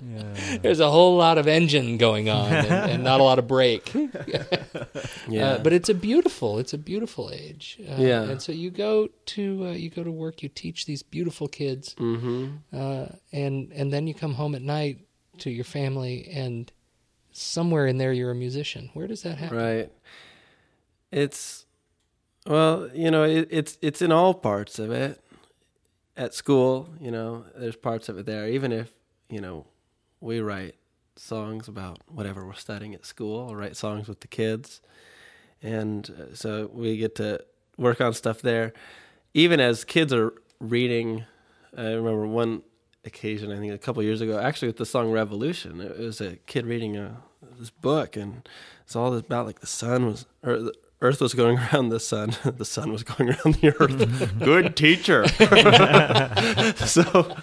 [0.00, 0.58] yeah.
[0.62, 3.92] There's a whole lot of engine going on, and, and not a lot of brake.
[5.28, 7.80] yeah, uh, but it's a beautiful, it's a beautiful age.
[7.80, 11.02] Uh, yeah, and so you go to uh, you go to work, you teach these
[11.02, 12.56] beautiful kids, mm-hmm.
[12.72, 14.98] Uh, and and then you come home at night
[15.38, 16.70] to your family and
[17.32, 18.90] somewhere in there you're a musician.
[18.94, 19.56] Where does that happen?
[19.56, 19.92] Right.
[21.10, 21.66] It's
[22.46, 25.22] well, you know, it, it's it's in all parts of it.
[26.16, 28.48] At school, you know, there's parts of it there.
[28.48, 28.90] Even if
[29.28, 29.66] you know,
[30.20, 30.74] we write
[31.16, 34.80] songs about whatever we're studying at school, or write songs with the kids,
[35.62, 37.42] and uh, so we get to
[37.78, 38.72] work on stuff there.
[39.32, 41.24] Even as kids are reading,
[41.76, 42.62] I remember one
[43.04, 45.80] occasion, I think a couple years ago, actually with the song Revolution.
[45.80, 47.16] It was a kid reading a,
[47.58, 48.48] this book, and
[48.84, 52.36] it's all about like the sun was, or the earth was going around the sun,
[52.44, 54.38] the sun was going around the earth.
[54.38, 55.26] Good teacher.
[56.86, 57.36] so,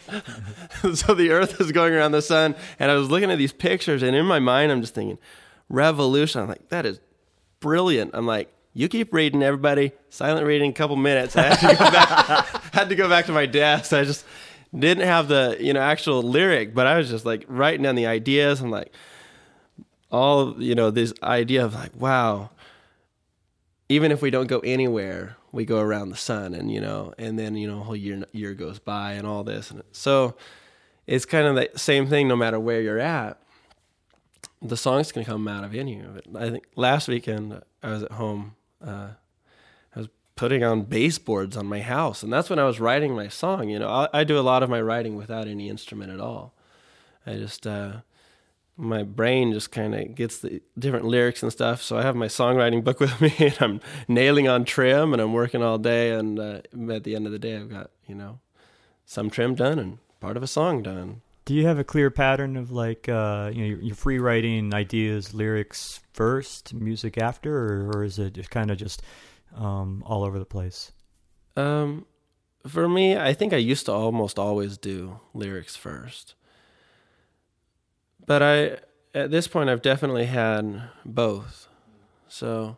[0.93, 4.04] so the earth is going around the sun, and I was looking at these pictures,
[4.04, 5.17] and in my mind, I'm just thinking,
[5.70, 6.41] Revolution.
[6.41, 7.00] I'm like, that is
[7.60, 8.12] brilliant.
[8.13, 9.91] I'm like, you keep reading, everybody.
[10.10, 11.36] Silent reading, a couple minutes.
[11.36, 13.91] I had to go back, had to go back to my desk.
[13.91, 14.24] I just
[14.77, 18.08] didn't have the you know actual lyric, but I was just like writing down the
[18.08, 18.62] ideas.
[18.62, 18.93] I'm like
[20.12, 22.49] all you know this idea of like wow.
[23.89, 27.39] Even if we don't go anywhere, we go around the sun, and you know, and
[27.39, 30.36] then you know, a whole year year goes by, and all this, and so
[31.06, 32.27] it's kind of the same thing.
[32.27, 33.41] No matter where you're at,
[34.62, 36.25] the songs can come out of any of it.
[36.36, 38.56] I think last weekend I was at home.
[38.86, 39.10] Uh,
[40.38, 43.67] putting on baseboards on my house, and that's when I was writing my song.
[43.67, 46.54] You know, I, I do a lot of my writing without any instrument at all.
[47.26, 47.97] I just uh,
[48.78, 51.82] my brain just kind of gets the different lyrics and stuff.
[51.82, 55.34] So I have my songwriting book with me, and I'm nailing on trim, and I'm
[55.34, 56.12] working all day.
[56.12, 56.62] And uh,
[56.93, 58.39] at the end of the day, I've got you know
[59.06, 61.21] some trim done and part of a song done.
[61.45, 65.34] Do you have a clear pattern of like uh, you know you're free writing ideas,
[65.34, 69.02] lyrics first, music after, or, or is it just kind of just
[69.56, 70.92] um, all over the place?
[71.56, 72.06] Um,
[72.68, 76.36] for me, I think I used to almost always do lyrics first.
[78.26, 78.78] But I,
[79.14, 81.68] at this point, I've definitely had both.
[82.28, 82.78] So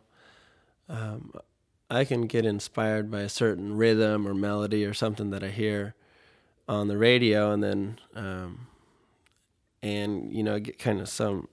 [0.88, 1.32] um,
[1.90, 5.94] I can get inspired by a certain rhythm or melody or something that I hear
[6.68, 8.68] on the radio, and then, um,
[9.82, 11.48] and you know, get kind of some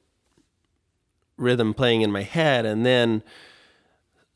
[1.38, 3.24] rhythm playing in my head, and then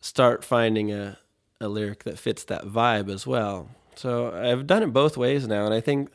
[0.01, 1.17] start finding a,
[1.59, 3.69] a lyric that fits that vibe as well.
[3.95, 6.11] So I've done it both ways now, and I think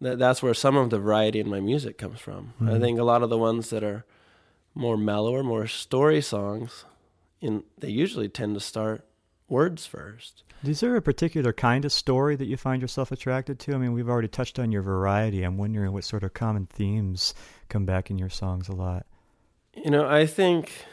[0.00, 2.54] that that's where some of the variety in my music comes from.
[2.60, 2.70] Mm-hmm.
[2.70, 4.04] I think a lot of the ones that are
[4.74, 6.84] more mellow or more story songs,
[7.40, 9.04] in they usually tend to start
[9.48, 10.42] words first.
[10.62, 13.74] Is there a particular kind of story that you find yourself attracted to?
[13.74, 15.42] I mean, we've already touched on your variety.
[15.42, 17.34] I'm wondering what sort of common themes
[17.68, 19.06] come back in your songs a lot.
[19.74, 20.84] You know, I think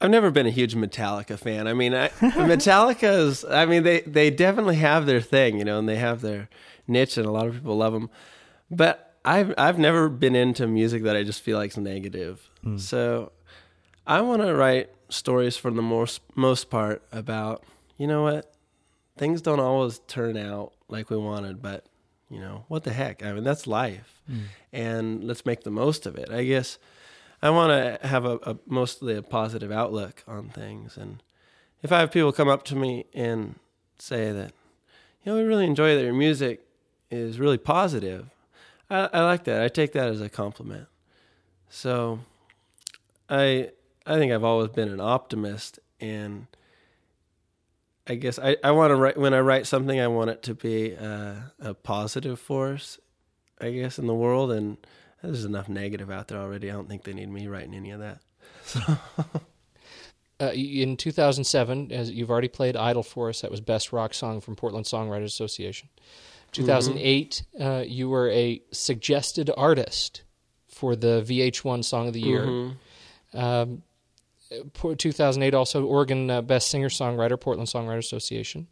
[0.00, 1.66] I've never been a huge Metallica fan.
[1.66, 3.44] I mean, I, Metallica's.
[3.44, 6.48] I mean, they they definitely have their thing, you know, and they have their
[6.86, 8.10] niche, and a lot of people love them.
[8.70, 12.48] But I've I've never been into music that I just feel like is negative.
[12.62, 12.76] Hmm.
[12.76, 13.32] So
[14.06, 17.64] I want to write stories for the most most part about
[17.96, 18.54] you know what
[19.16, 21.86] things don't always turn out like we wanted, but
[22.28, 23.24] you know what the heck?
[23.24, 24.42] I mean, that's life, hmm.
[24.72, 26.30] and let's make the most of it.
[26.30, 26.78] I guess
[27.42, 31.22] I want to have a, a mostly a positive outlook on things, and
[31.82, 33.56] if I have people come up to me and
[33.98, 34.52] say that
[35.22, 36.66] you know we really enjoy that your music
[37.10, 38.30] is really positive,
[38.90, 39.62] I, I like that.
[39.62, 40.88] I take that as a compliment.
[41.68, 42.20] So,
[43.28, 43.70] I
[44.06, 46.46] I think I've always been an optimist, and
[48.06, 50.54] I guess I, I want to write when I write something, I want it to
[50.54, 52.98] be a, a positive force,
[53.60, 54.52] I guess, in the world.
[54.52, 54.76] And
[55.26, 56.70] there's enough negative out there already.
[56.70, 58.20] I don't think they need me writing any of that.
[60.38, 64.42] Uh, in 2007, as you've already played "Idle" for us, that was Best Rock Song
[64.42, 65.88] from Portland Songwriters Association.
[66.52, 70.24] 2008, uh, you were a suggested artist
[70.68, 72.72] for the VH1 Song of the Year.
[73.32, 73.82] Um,
[74.76, 78.68] 2008, also Oregon uh, Best Singer Songwriter, Portland Songwriters Association.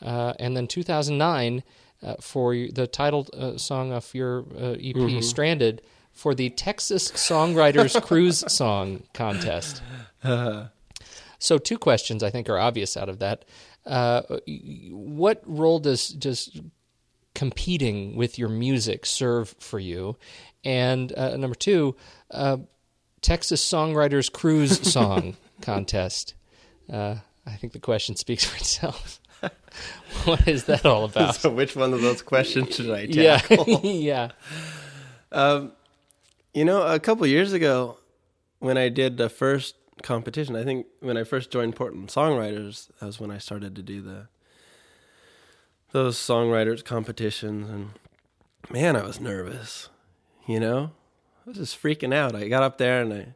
[0.00, 1.62] Uh, and then 2009,
[2.02, 8.00] uh, for the title uh, song of your uh, EP, Stranded, for the Texas Songwriters
[8.06, 9.82] Cruise Song Contest.
[11.42, 13.44] So, two questions I think are obvious out of that.
[13.84, 14.22] Uh,
[14.92, 16.60] what role does does
[17.34, 20.16] competing with your music serve for you?
[20.62, 21.96] And uh, number two,
[22.30, 22.58] uh,
[23.22, 26.34] Texas Songwriters Cruise Song Contest.
[26.88, 29.20] Uh, I think the question speaks for itself.
[30.24, 31.34] what is that all about?
[31.36, 33.80] so, which one of those questions should I yeah, tackle?
[33.82, 34.30] yeah.
[35.30, 35.72] Um,
[36.54, 37.98] you know, a couple years ago,
[38.58, 43.06] when I did the first competition, I think when I first joined Portland Songwriters, that
[43.06, 44.28] was when I started to do the
[45.92, 47.90] those songwriters competitions, and
[48.70, 49.90] man, I was nervous.
[50.46, 50.90] You know,
[51.46, 52.34] I was just freaking out.
[52.34, 53.34] I got up there and I,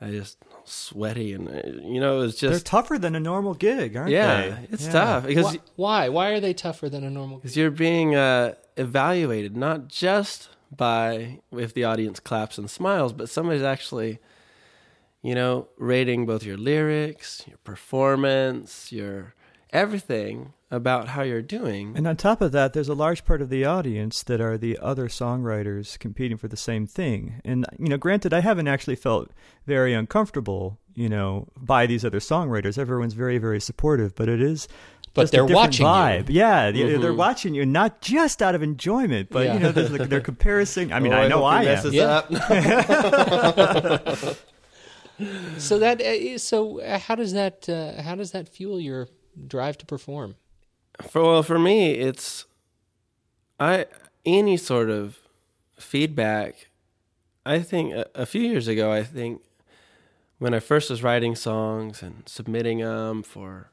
[0.00, 3.96] I just sweaty, and uh, you know, it's just They're tougher than a normal gig,
[3.96, 4.68] aren't yeah, they?
[4.70, 4.92] it's Yeah.
[4.92, 6.08] tough because Why, why?
[6.08, 7.38] Why are they tougher than a normal?
[7.38, 13.28] because you're being uh, evaluated not just by if the audience claps and smiles, but
[13.28, 14.18] somebody's actually,
[15.22, 19.34] you know, rating both your lyrics, your performance, your
[19.70, 21.92] everything about how you're doing.
[21.96, 24.76] And on top of that, there's a large part of the audience that are the
[24.82, 27.40] other songwriters competing for the same thing.
[27.44, 29.30] And you know, granted, I haven't actually felt
[29.66, 32.76] very uncomfortable, you know, by these other songwriters.
[32.78, 34.66] Everyone's very, very supportive, but it is.
[35.14, 35.92] But just they're different watching you.
[35.92, 36.26] vibe.
[36.28, 39.54] Yeah, they- they're watching you, not just out of enjoyment, but Yeah.
[39.54, 40.92] you know, there's like, they're comparing.
[40.92, 41.64] I mean, Oh, I know hope I am.
[41.66, 42.22] messes Yeah.
[42.28, 42.30] up.
[45.56, 49.08] So that uh, so uh, how does that uh, how does that fuel your
[49.46, 50.34] drive to perform?
[51.02, 52.46] For well, for me, it's
[53.60, 53.86] I
[54.24, 55.18] any sort of
[55.78, 56.68] feedback.
[57.44, 59.42] I think a, a few years ago, I think
[60.38, 63.70] when I first was writing songs and submitting them for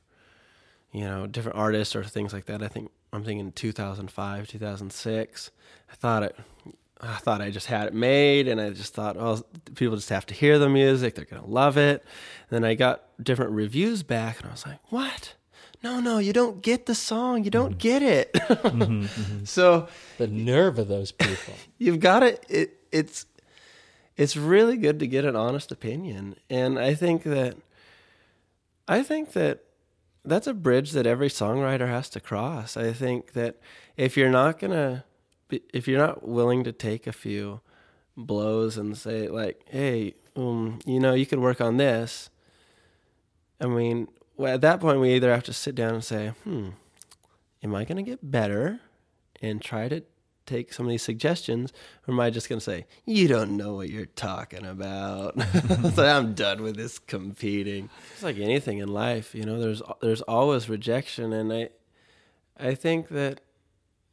[0.94, 2.64] you know different artists or things like that.
[2.64, 5.52] I think I'm thinking 2005, 2006.
[5.92, 6.36] I thought it.
[7.02, 9.44] I thought I just had it made, and I just thought, oh,
[9.76, 12.06] people just have to hear the music; they're gonna love it.
[12.50, 15.34] And then I got different reviews back, and I was like, "What?
[15.84, 17.44] No, no, you don't get the song.
[17.44, 17.78] You don't mm-hmm.
[17.78, 19.44] get it." Mm-hmm, mm-hmm.
[19.46, 21.54] So The nerve of those people.
[21.78, 23.26] you've got to it it's
[24.16, 27.58] it's really good to get an honest opinion and i think that
[28.88, 29.64] i think that
[30.24, 33.58] that's a bridge that every songwriter has to cross i think that
[33.98, 35.04] if you're not gonna
[35.48, 37.60] be- if you're not willing to take a few
[38.16, 42.30] blows and say like hey um, you know you could work on this
[43.60, 44.08] i mean
[44.38, 46.70] well, at that point we either have to sit down and say hmm
[47.64, 48.80] am i gonna get better
[49.42, 50.04] and try to
[50.46, 51.72] take some of these suggestions,
[52.08, 55.42] or am I just going to say, "You don't know what you're talking about"?
[55.94, 57.90] so I'm done with this competing.
[58.14, 59.60] It's like anything in life, you know.
[59.60, 61.70] There's there's always rejection, and I
[62.58, 63.42] I think that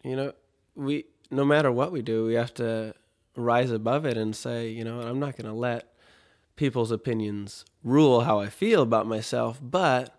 [0.05, 0.33] you know
[0.75, 2.95] we no matter what we do, we have to
[3.37, 5.95] rise above it and say, you know, I'm not going to let
[6.61, 10.15] people's opinions rule how I feel about myself, but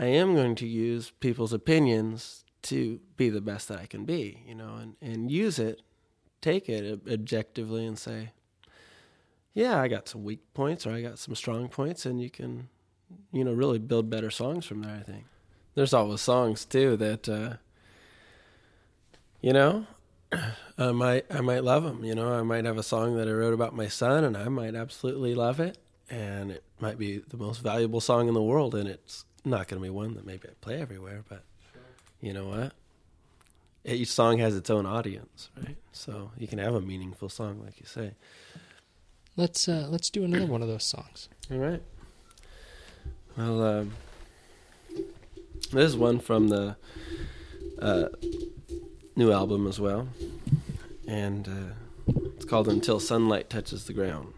[0.00, 4.42] I am going to use people's opinions to be the best that I can be,
[4.48, 5.82] you know, and, and use it,
[6.40, 8.30] take it objectively and say,
[9.52, 12.70] yeah, I got some weak points or I got some strong points, and you can,
[13.30, 15.26] you know, really build better songs from there, I think.
[15.74, 17.56] There's always songs too that, uh,
[19.42, 19.86] you know,
[20.78, 22.04] I might I might love them.
[22.04, 24.48] You know, I might have a song that I wrote about my son, and I
[24.48, 25.78] might absolutely love it.
[26.10, 29.80] and it might be the most valuable song in the world, and it's not going
[29.80, 31.42] to be one that maybe I play everywhere, but
[32.20, 32.72] you know what?
[33.84, 35.76] Each song has its own audience, right?
[35.92, 38.12] So you can have a meaningful song, like you say.
[39.36, 41.28] Let's uh, let's do another one of those songs.
[41.50, 41.82] All right.
[43.36, 43.92] Well, um,
[45.72, 46.76] this is one from the
[47.80, 48.08] uh,
[49.16, 50.08] new album as well,
[51.08, 54.32] and uh, it's called "Until Sunlight Touches the Ground."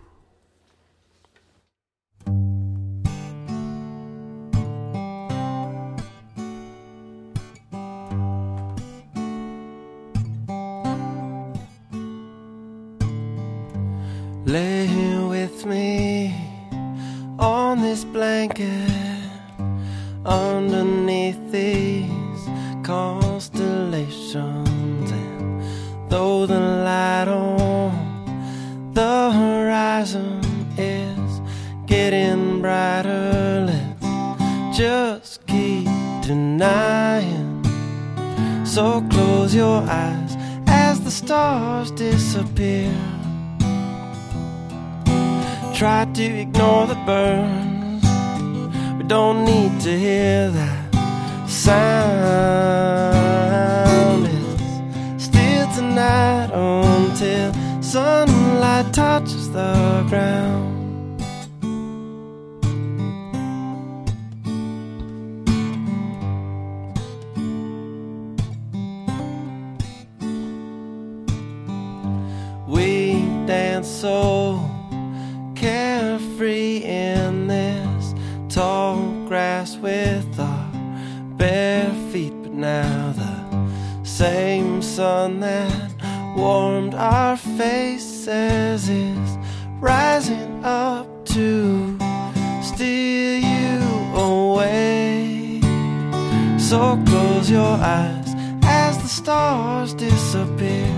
[99.09, 100.95] The stars disappear.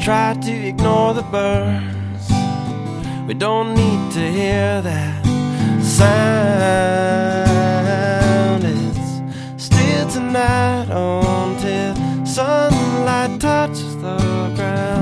[0.00, 2.30] Try to ignore the birds.
[3.26, 5.26] We don't need to hear that
[5.82, 6.14] sound.
[8.64, 14.16] It's still tonight until sunlight touches the
[14.56, 14.97] ground.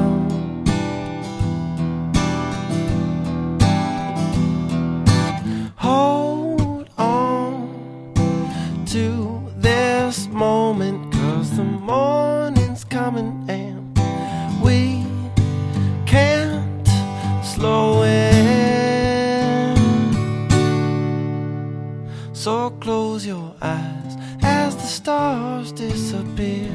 [22.46, 26.70] So close your eyes as the stars disappear.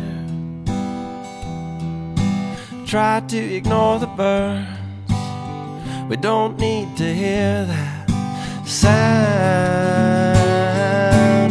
[2.86, 4.68] Try to ignore the burns.
[6.10, 8.10] We don't need to hear that
[8.68, 9.16] sound.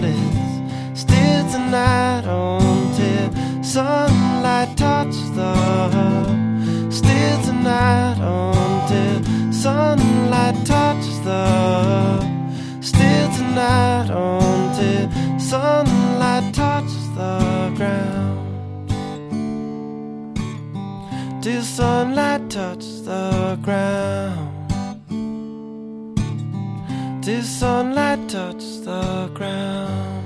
[0.05, 3.33] It's still tonight until
[3.65, 5.55] sunlight touches the
[6.91, 12.40] still tonight until sunlight touches the
[13.51, 18.89] tonight until sunlight touches the ground
[21.43, 24.73] till sunlight touches the ground
[27.23, 30.17] till sunlight touches the ground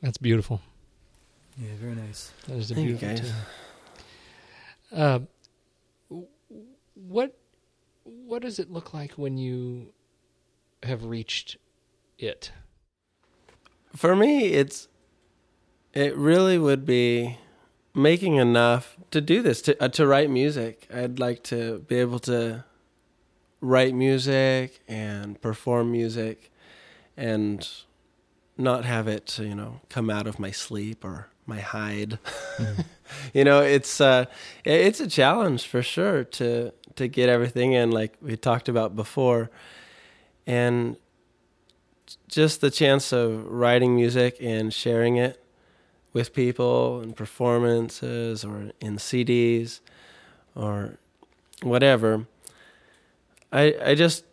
[0.00, 0.60] That's beautiful.
[1.60, 2.30] Yeah, very nice.
[2.46, 3.32] That is a Thank you, beautiful guys.
[3.32, 3.67] tune.
[4.92, 5.20] Uh,
[6.94, 7.36] what
[8.04, 9.92] what does it look like when you
[10.82, 11.56] have reached
[12.18, 12.52] it?
[13.94, 14.88] For me, it's
[15.92, 17.38] it really would be
[17.94, 20.86] making enough to do this to uh, to write music.
[20.92, 22.64] I'd like to be able to
[23.60, 26.50] write music and perform music
[27.16, 27.68] and
[28.56, 32.18] not have it, you know, come out of my sleep or my hide.
[33.34, 34.26] you know, it's uh
[34.64, 39.50] it's a challenge for sure to to get everything in like we talked about before.
[40.46, 40.96] And
[42.28, 45.42] just the chance of writing music and sharing it
[46.12, 49.80] with people and performances or in CDs
[50.54, 50.98] or
[51.62, 52.26] whatever.
[53.52, 54.24] I I just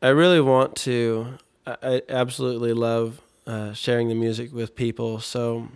[0.00, 1.38] I really want to.
[1.66, 5.20] I, I absolutely love uh, sharing the music with people.
[5.20, 5.68] So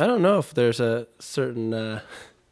[0.00, 1.74] I don't know if there's a certain.
[1.74, 2.00] Uh,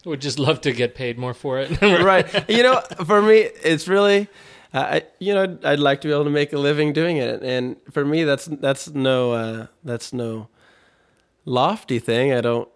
[0.04, 1.80] Would just love to get paid more for it.
[1.82, 2.48] right.
[2.48, 4.28] You know, for me, it's really,
[4.74, 7.42] uh, I, you know, I'd like to be able to make a living doing it,
[7.42, 10.48] and for me, that's that's no uh, that's no
[11.46, 12.34] lofty thing.
[12.34, 12.68] I don't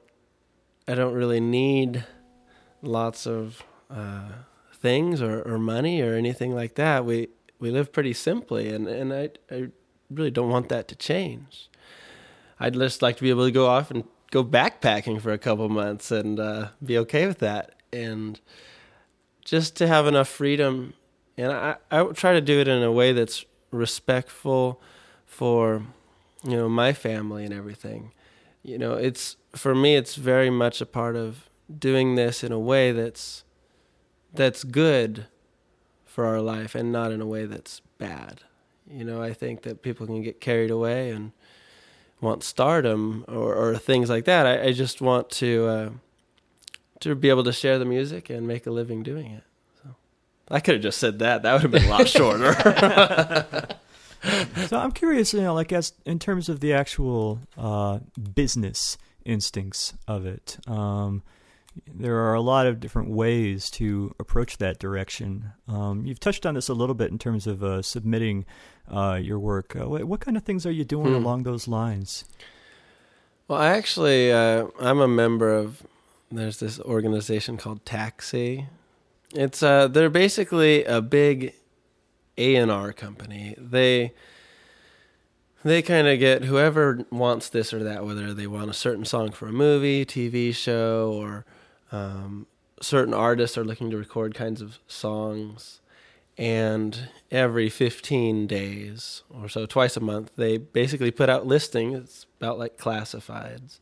[0.89, 2.07] I don't really need
[2.81, 4.31] lots of uh,
[4.73, 7.05] things or, or money or anything like that.
[7.05, 9.69] We we live pretty simply, and and I I
[10.11, 11.69] really don't want that to change.
[12.59, 15.69] I'd just like to be able to go off and go backpacking for a couple
[15.69, 18.41] months and uh, be okay with that, and
[19.45, 20.95] just to have enough freedom.
[21.37, 24.81] And I I try to do it in a way that's respectful
[25.25, 25.85] for
[26.43, 28.11] you know my family and everything.
[28.65, 32.59] You know, it's for me it's very much a part of doing this in a
[32.59, 33.45] way that's
[34.33, 35.27] that's good
[36.05, 38.43] for our life and not in a way that's bad.
[38.91, 41.33] You know, I think that people can get carried away and
[42.23, 44.47] want stardom or, or things like that.
[44.47, 45.91] I, I just want to uh,
[47.01, 49.43] to be able to share the music and make a living doing it.
[49.83, 49.91] So
[50.49, 51.43] I could have just said that.
[51.43, 52.55] That would have been a lot shorter.
[54.69, 57.99] so I'm curious, you know, like as in terms of the actual uh,
[58.35, 60.59] business instincts of it.
[60.67, 61.23] Um,
[61.87, 65.53] there are a lot of different ways to approach that direction.
[65.69, 68.45] Um, you've touched on this a little bit in terms of uh, submitting
[68.91, 69.75] uh, your work.
[69.75, 71.15] Uh, what, what, kind of things are you doing hmm.
[71.15, 72.25] along those lines?
[73.49, 75.83] Well, I actually, uh, I'm a member of.
[76.31, 78.67] There's this organization called Taxi.
[79.35, 81.53] It's uh, they're basically a big
[82.39, 83.55] A and R company.
[83.59, 84.15] They
[85.65, 89.31] they kind of get whoever wants this or that, whether they want a certain song
[89.31, 91.45] for a movie, TV show, or
[91.93, 92.47] um,
[92.81, 95.81] certain artists are looking to record kinds of songs.
[96.39, 101.99] And every 15 days or so, twice a month, they basically put out listings.
[101.99, 103.79] It's about like classifieds.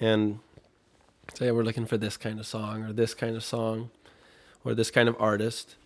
[0.00, 0.38] And
[1.34, 3.90] say we're looking for this kind of song or this kind of song
[4.64, 5.76] or this kind of artist.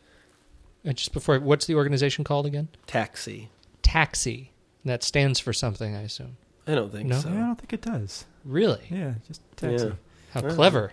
[0.84, 2.68] And just before, what's the organization called again?
[2.86, 3.50] Taxi.
[3.82, 4.52] Taxi.
[4.84, 6.36] That stands for something, I assume.
[6.66, 7.18] I don't think no?
[7.18, 7.30] so.
[7.30, 8.26] Yeah, I don't think it does.
[8.44, 8.82] Really?
[8.90, 9.86] Yeah, just taxi.
[9.86, 9.92] Yeah.
[10.32, 10.92] How clever.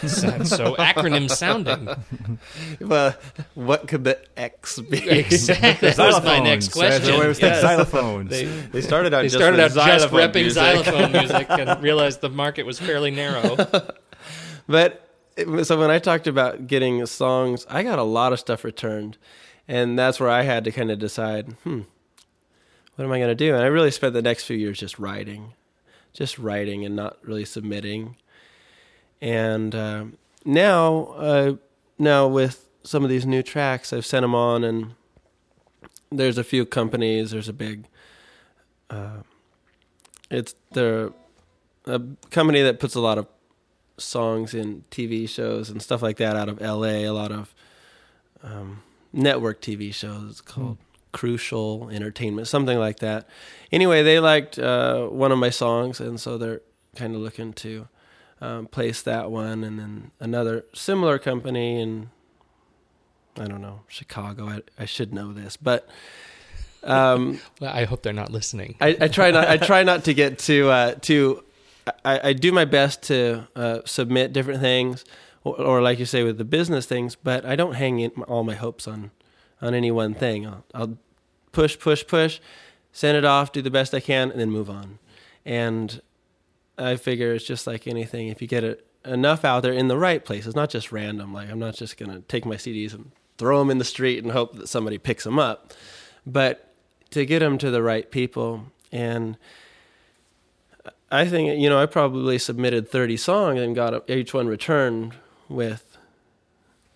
[0.00, 1.88] Sounds so acronym sounding.
[2.80, 3.14] Well,
[3.54, 5.08] what could the X be?
[5.08, 5.90] Exactly.
[5.90, 7.04] That was my next question.
[7.04, 7.62] So was yes.
[7.62, 8.28] xylophones.
[8.28, 10.54] They, they started out they just started out just repping music.
[10.54, 13.56] xylophone music and realized the market was fairly narrow.
[14.66, 15.08] but
[15.62, 19.18] so when I talked about getting songs, I got a lot of stuff returned,
[19.68, 21.82] and that's where I had to kind of decide, hmm,
[22.96, 23.54] what am I going to do?
[23.54, 25.54] And I really spent the next few years just writing,
[26.12, 28.16] just writing and not really submitting.
[29.22, 30.04] And uh,
[30.44, 31.54] now, uh,
[31.96, 34.94] now with some of these new tracks, I've sent them on, and
[36.10, 37.30] there's a few companies.
[37.30, 37.86] There's a big,
[38.90, 39.22] uh,
[40.28, 41.14] it's the
[41.86, 42.00] a
[42.30, 43.26] company that puts a lot of
[43.96, 47.04] songs in TV shows and stuff like that out of L.A.
[47.04, 47.54] A lot of
[48.42, 50.78] um, network TV shows It's called.
[50.78, 53.28] Mm Crucial Entertainment, something like that.
[53.70, 56.62] Anyway, they liked uh, one of my songs, and so they're
[56.96, 57.86] kind of looking to
[58.42, 62.10] um, place that one, and then another similar company in
[63.38, 64.48] I don't know Chicago.
[64.48, 65.88] I, I should know this, but
[66.82, 68.74] um, well, I hope they're not listening.
[68.80, 69.48] I, I, try not.
[69.48, 71.44] I try not to get too uh, too.
[72.04, 75.04] I, I, do my best to uh, submit different things,
[75.44, 78.44] or, or, like you say with the business things, but I don't hang in, all
[78.44, 79.12] my hopes on
[79.60, 80.46] on any one thing.
[80.46, 80.98] I'll, I'll
[81.52, 82.40] push, push, push,
[82.92, 84.98] send it off, do the best I can, and then move on.
[85.44, 86.00] And
[86.78, 88.28] I figure it's just like anything.
[88.28, 91.32] If you get it enough out there in the right place, it's not just random.
[91.32, 94.32] Like I'm not just gonna take my CDs and throw them in the street and
[94.32, 95.72] hope that somebody picks them up,
[96.26, 96.72] but
[97.10, 98.66] to get them to the right people.
[98.90, 99.36] And
[101.10, 105.14] I think you know I probably submitted 30 songs and got each one returned
[105.48, 105.98] with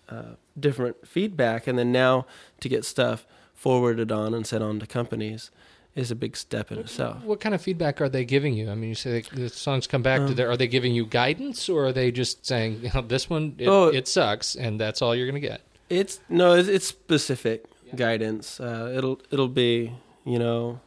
[0.09, 2.25] uh, different feedback, and then now
[2.61, 5.51] to get stuff forwarded on and sent on to companies
[5.97, 7.23] is a big step in what, itself.
[7.23, 8.69] What kind of feedback are they giving you?
[8.69, 10.49] I mean, you say the songs come back um, to there.
[10.49, 13.67] Are they giving you guidance, or are they just saying you know, this one it,
[13.67, 15.61] oh, it, sucks and that's all you're going to get?
[15.89, 17.95] It's no, it's, it's specific yeah.
[17.95, 18.59] guidance.
[18.59, 19.93] Uh, it'll it'll be
[20.25, 20.79] you know.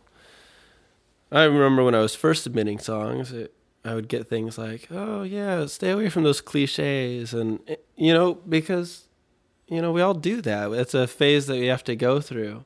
[1.33, 3.55] I remember when I was first submitting songs, it,
[3.85, 8.13] I would get things like, "Oh yeah, stay away from those cliches," and eh, you
[8.13, 9.09] know because
[9.71, 10.73] you know, we all do that.
[10.73, 12.65] It's a phase that we have to go through.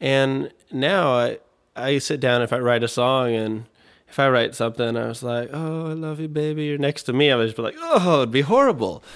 [0.00, 1.38] And now I
[1.76, 3.64] I sit down if I write a song and
[4.08, 6.66] if I write something, I was like, "Oh, I love you, baby.
[6.66, 9.02] You're next to me." I was like, "Oh, it'd be horrible."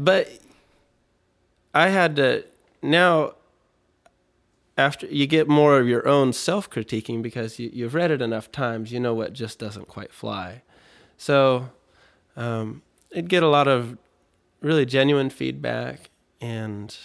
[0.00, 0.30] But
[1.74, 2.44] I had to
[2.82, 3.34] now.
[4.76, 8.52] After you get more of your own self critiquing because you, you've read it enough
[8.52, 10.62] times, you know what just doesn't quite fly.
[11.16, 11.70] So,
[12.36, 12.82] um,
[13.16, 13.98] I'd get a lot of
[14.60, 16.10] really genuine feedback
[16.40, 16.96] and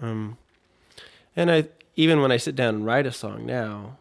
[0.00, 0.36] um
[1.34, 3.98] and I even when I sit down and write a song now,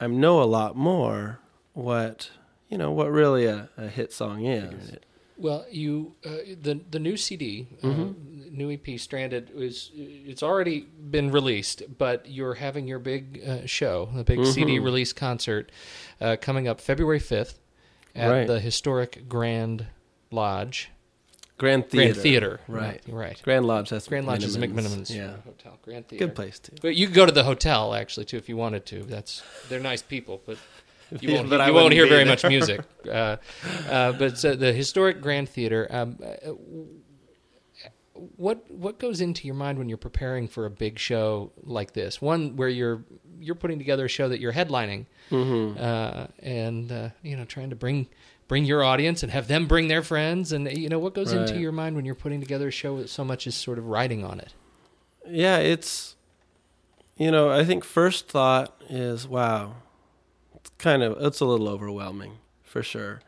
[0.00, 1.40] I know a lot more
[1.72, 2.30] what
[2.68, 4.92] you know what really a, a hit song is.
[5.36, 7.88] Well, you uh, the the new CD, uh,
[8.50, 14.08] new EP, Stranded, is it's already been released, but you're having your big uh, show,
[14.14, 15.70] the big CD release concert,
[16.20, 17.60] uh, coming up February fifth
[18.16, 18.46] at Right.
[18.48, 19.86] the historic Grand
[20.32, 20.90] Lodge,
[21.58, 22.04] Grand Theater.
[22.12, 23.02] Grand Theater, Right.
[23.08, 23.40] right.
[23.42, 23.90] Grand Lodge.
[23.90, 25.10] That's Grand Lodge is McMenamins.
[25.10, 26.26] McMenamins Yeah, Hotel, Grand Theater.
[26.26, 26.76] good place too.
[26.80, 29.02] But you could go to the hotel actually too if you wanted to.
[29.02, 30.56] That's they're nice people, but
[31.20, 32.32] you won't, but I you won't hear very there.
[32.32, 32.80] much music.
[33.08, 33.36] Uh,
[33.88, 35.86] uh, but it's, uh, the historic Grand Theater.
[35.90, 36.50] Um, uh,
[38.36, 42.20] what what goes into your mind when you're preparing for a big show like this?
[42.20, 43.04] One where you're
[43.40, 45.80] you're putting together a show that you're headlining, Mm-hmm.
[45.82, 48.08] uh, and uh, you know trying to bring
[48.48, 51.58] bring your audience and have them bring their friends, and you know what goes into
[51.58, 54.24] your mind when you're putting together a show that so much is sort of riding
[54.24, 54.54] on it.
[55.26, 56.16] Yeah, it's
[57.18, 59.74] you know, I think first thought is wow.
[60.54, 63.20] It's kind of it's a little overwhelming for sure.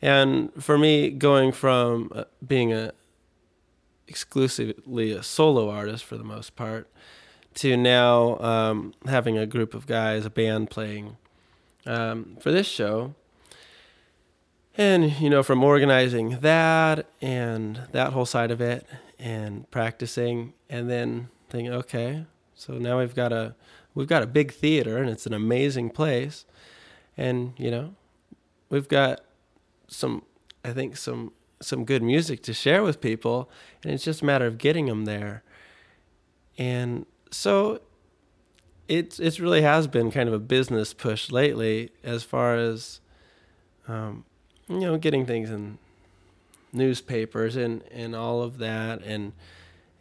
[0.00, 2.92] And for me going from uh, being a
[4.06, 6.88] exclusively a solo artist for the most part
[7.54, 11.16] to now um, having a group of guys, a band playing
[11.86, 13.14] um, for this show.
[14.76, 18.86] And, you know, from organizing that and that whole side of it
[19.18, 23.54] and practicing and then thinking, okay, so now we've got a
[23.94, 26.44] we've got a big theater and it's an amazing place.
[27.16, 27.94] And, you know,
[28.68, 29.20] we've got
[29.86, 30.22] some
[30.64, 33.48] I think some some good music to share with people
[33.84, 35.44] and it's just a matter of getting them there.
[36.58, 37.80] And so
[38.88, 43.00] it's it really has been kind of a business push lately as far as
[43.86, 44.24] um,
[44.68, 45.78] you know getting things in
[46.72, 49.32] newspapers and and all of that and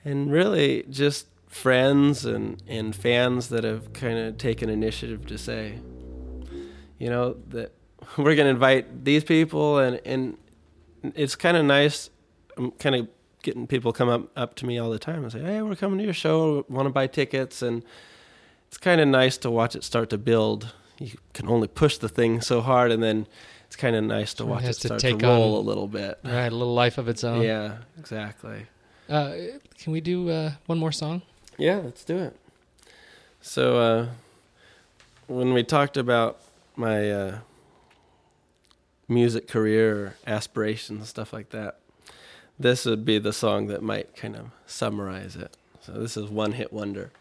[0.03, 5.79] and really just friends and and fans that have kind of taken initiative to say
[6.97, 7.71] you know that
[8.17, 10.37] we're going to invite these people and and
[11.15, 12.09] it's kind of nice
[12.57, 13.07] um, i'm kind of
[13.43, 15.97] getting people come up up to me all the time and say hey we're coming
[15.97, 17.83] to your show want to buy tickets and
[18.73, 20.73] it's kind of nice to watch it start to build.
[20.97, 23.27] You can only push the thing so hard and then
[23.73, 25.87] it's kind of nice to watch it to start to, take roll on- a little
[25.87, 27.41] bit Right, a little life of its own.
[27.41, 28.67] yeah exactly
[29.09, 29.33] Uh,
[29.79, 31.23] can we do uh, one more song?
[31.57, 32.35] Yeah, let's do it.
[33.41, 34.07] So, uh,
[35.27, 36.39] when we talked about
[36.77, 37.37] my uh,
[39.07, 41.79] music career aspirations, stuff like that,
[42.57, 45.57] this would be the song that might kind of summarize it.
[45.81, 47.11] So, this is One Hit Wonder.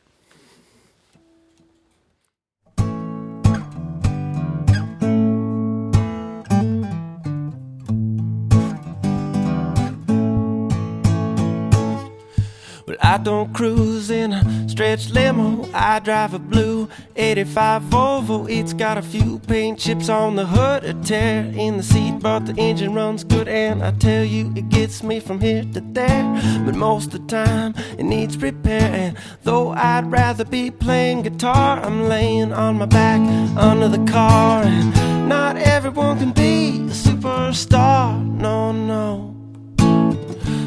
[13.05, 15.69] I don't cruise in a stretch limo.
[15.75, 18.49] I drive a blue 85 Volvo.
[18.49, 22.47] It's got a few paint chips on the hood, a tear in the seat, but
[22.47, 23.49] the engine runs good.
[23.49, 26.63] And I tell you, it gets me from here to there.
[26.65, 28.83] But most of the time, it needs repair.
[28.83, 33.21] And though I'd rather be playing guitar, I'm laying on my back
[33.59, 34.63] under the car.
[34.63, 38.25] And not everyone can be a superstar.
[38.25, 39.33] No, no.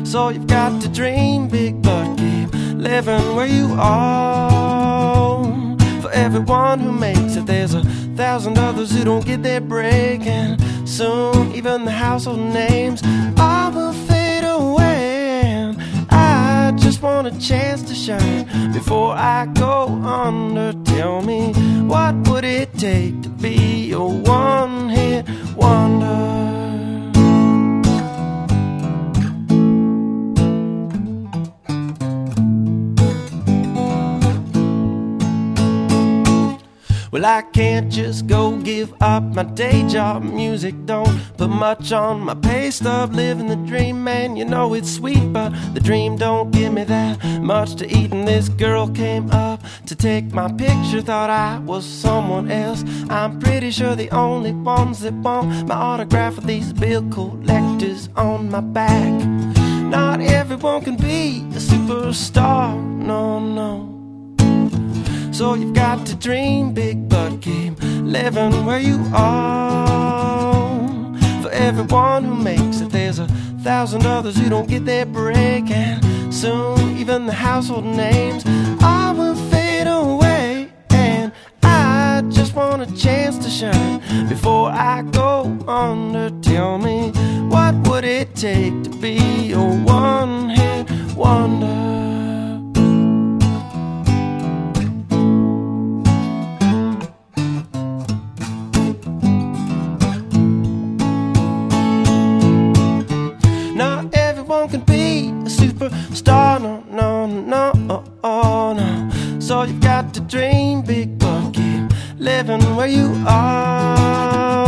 [0.06, 2.05] So you've got to dream big, but
[2.86, 5.44] living where you are.
[6.02, 7.84] For everyone who makes it, there's a
[8.16, 13.02] thousand others who don't get their break, and soon even the household names
[13.40, 15.42] all will fade away.
[15.46, 15.82] And
[16.12, 20.74] I just want a chance to shine before I go under.
[20.84, 21.54] Tell me,
[21.88, 25.26] what would it take to be a one-hit
[25.56, 26.65] wonder?
[37.16, 40.22] Well, I can't just go give up my day job.
[40.22, 43.14] Music don't put much on my pay stub.
[43.14, 47.24] Living the dream, man, you know it's sweet, but the dream don't give me that
[47.40, 48.12] much to eat.
[48.12, 52.84] And this girl came up to take my picture, thought I was someone else.
[53.10, 58.52] I'm pretty sure the only ones that want my autograph are these bill collectors on
[58.52, 59.26] my back.
[59.86, 63.95] Not everyone can be a superstar, no, no.
[65.36, 70.80] So you've got to dream big, but keep living where you are.
[71.42, 73.28] For everyone who makes it, there's a
[73.62, 78.46] thousand others who don't get their break, and soon even the household names
[78.82, 80.72] all will fade away.
[80.92, 86.30] And I just want a chance to shine before I go under.
[86.44, 87.12] Tell me,
[87.50, 91.95] what would it take to be a one-hit wonder?
[108.24, 109.42] On.
[109.42, 114.66] So you've got to dream big, but keep living where you are.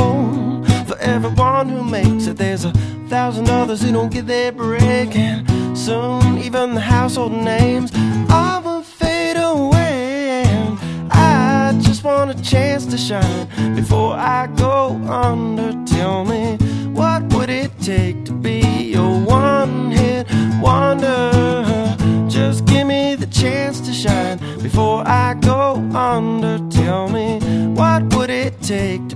[0.86, 2.72] For everyone who makes it, there's a
[3.10, 5.16] thousand others who don't get their break.
[5.16, 7.92] And soon, even the household names
[8.30, 10.44] all will fade away.
[10.46, 10.78] And
[11.12, 15.74] I just want a chance to shine before I go under.
[15.86, 16.58] Tell me,
[16.92, 18.60] what would it take to be
[18.92, 20.28] your one hit
[20.62, 21.96] wonder?
[22.30, 26.58] Just give me the chance to shine before I go under.
[26.70, 27.40] Tell me,
[27.74, 29.16] what would it take to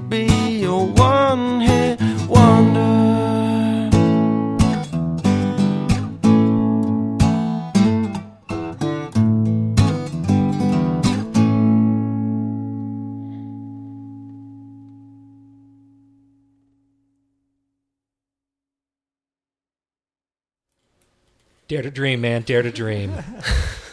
[21.72, 22.42] Dare to dream, man.
[22.42, 23.14] Dare to dream.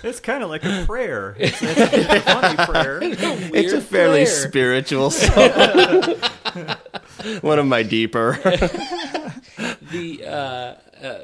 [0.04, 1.34] It's kind of like a prayer.
[1.40, 3.00] It's, it's a funny prayer.
[3.02, 4.26] It's a Weird fairly prayer.
[4.26, 6.14] spiritual song.
[7.40, 8.38] One of my deeper.
[9.92, 11.18] the uh, uh,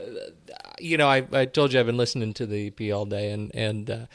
[0.81, 3.55] you know, I, I told you I've been listening to the EP all day, and
[3.55, 4.07] and uh,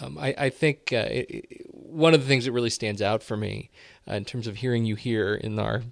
[0.00, 3.22] um, I, I think uh, it, it- one of the things that really stands out
[3.22, 5.82] for me uh, in terms of hearing you here in our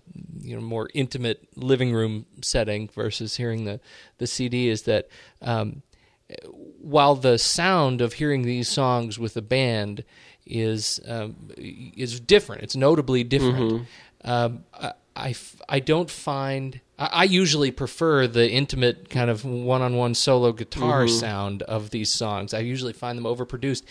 [0.41, 3.81] you know more intimate living room setting versus hearing the
[4.19, 5.09] the CD is that.
[5.43, 5.83] Um,
[6.81, 10.05] while the sound of hearing these songs with a band
[10.47, 13.87] is um, is different, it's notably different.
[14.25, 15.35] Um, I, I
[15.69, 21.63] I don't find I, I usually prefer the intimate kind of one-on-one solo guitar sound
[21.63, 22.55] of these songs.
[22.55, 23.83] I usually find them overproduced.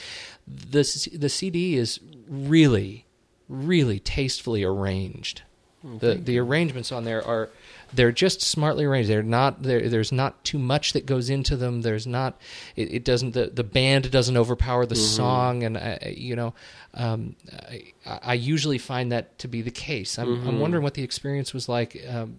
[0.47, 3.05] The the CD is really
[3.53, 5.43] really tastefully arranged.
[5.85, 7.49] Mm, the the arrangements on there are
[7.93, 9.09] they're just smartly arranged.
[9.09, 9.87] They're not there.
[9.89, 11.81] There's not too much that goes into them.
[11.81, 12.39] There's not.
[12.75, 13.31] It, it doesn't.
[13.31, 15.15] The, the band doesn't overpower the mm-hmm.
[15.15, 16.53] song, and I, I- you know,
[16.93, 20.17] um, I, I usually find that to be the case.
[20.17, 20.59] I'm I'm mm-hmm.
[20.59, 22.35] wondering what the experience was like, um,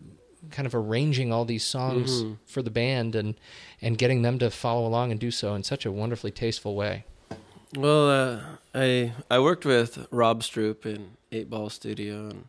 [0.50, 2.34] kind of arranging all these songs mm-hmm.
[2.46, 3.34] for the band and
[3.80, 7.04] and getting them to follow along and do so in such a wonderfully tasteful way.
[7.76, 8.40] Well, uh,
[8.74, 12.44] I I worked with Rob Stroup in Eight Ball Studio, and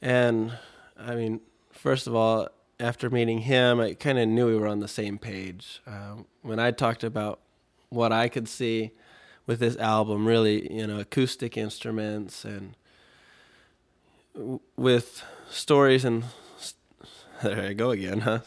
[0.00, 0.58] and
[0.96, 1.40] I mean,
[1.72, 5.18] first of all, after meeting him, I kind of knew we were on the same
[5.18, 5.80] page.
[5.86, 7.40] Um, when I talked about
[7.88, 8.92] what I could see
[9.46, 12.76] with this album, really, you know, acoustic instruments and
[14.34, 16.24] w- with stories and
[17.42, 18.40] there I go again, huh?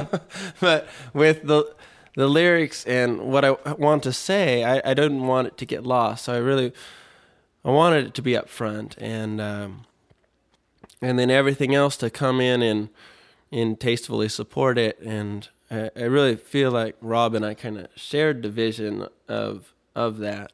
[0.60, 1.74] but with the
[2.20, 5.84] the lyrics and what I want to say, I, I didn't want it to get
[5.84, 6.26] lost.
[6.26, 6.70] So I really,
[7.64, 9.86] I wanted it to be up front, and um,
[11.00, 12.90] and then everything else to come in and
[13.50, 15.00] and tastefully support it.
[15.00, 19.72] And I, I really feel like Rob and I kind of shared the vision of
[19.96, 20.52] of that,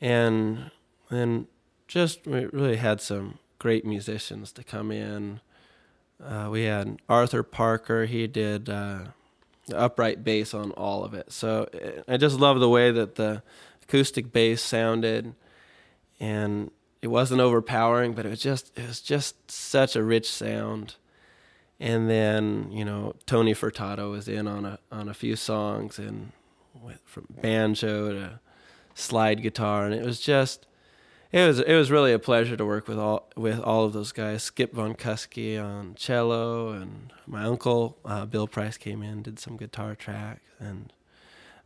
[0.00, 0.70] and
[1.10, 1.48] then
[1.86, 5.40] just we really had some great musicians to come in.
[6.18, 8.06] Uh, we had Arthur Parker.
[8.06, 8.70] He did.
[8.70, 9.08] Uh,
[9.74, 11.32] upright bass on all of it.
[11.32, 13.42] So uh, I just love the way that the
[13.82, 15.34] acoustic bass sounded,
[16.20, 16.70] and
[17.02, 20.96] it wasn't overpowering, but it was just it was just such a rich sound.
[21.78, 26.32] And then you know Tony Furtado was in on a on a few songs, and
[26.82, 28.40] went from banjo to
[28.94, 30.66] slide guitar, and it was just
[31.32, 34.12] it was it was really a pleasure to work with all with all of those
[34.12, 34.42] guys.
[34.42, 39.56] Skip Von Kuske on cello, and my uncle uh, Bill Price came in did some
[39.56, 40.92] guitar tracks, and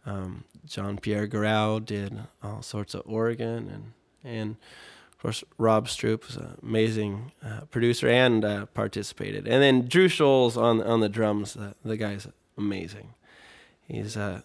[0.06, 3.92] um, John Pierre Garau did all sorts of organ, and
[4.24, 4.56] and
[5.12, 10.08] of course Rob Stroup was an amazing uh, producer and uh, participated, and then Drew
[10.08, 11.54] Scholes on on the drums.
[11.54, 13.14] The, the guy's amazing.
[13.86, 14.42] He's uh,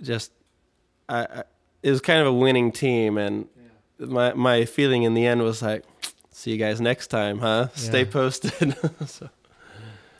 [0.00, 0.32] just
[1.08, 1.42] I, I,
[1.82, 3.48] it was kind of a winning team, and
[3.98, 5.84] my my feeling in the end was like,
[6.30, 7.68] see you guys next time, huh?
[7.74, 8.76] Stay posted.
[9.06, 9.30] so,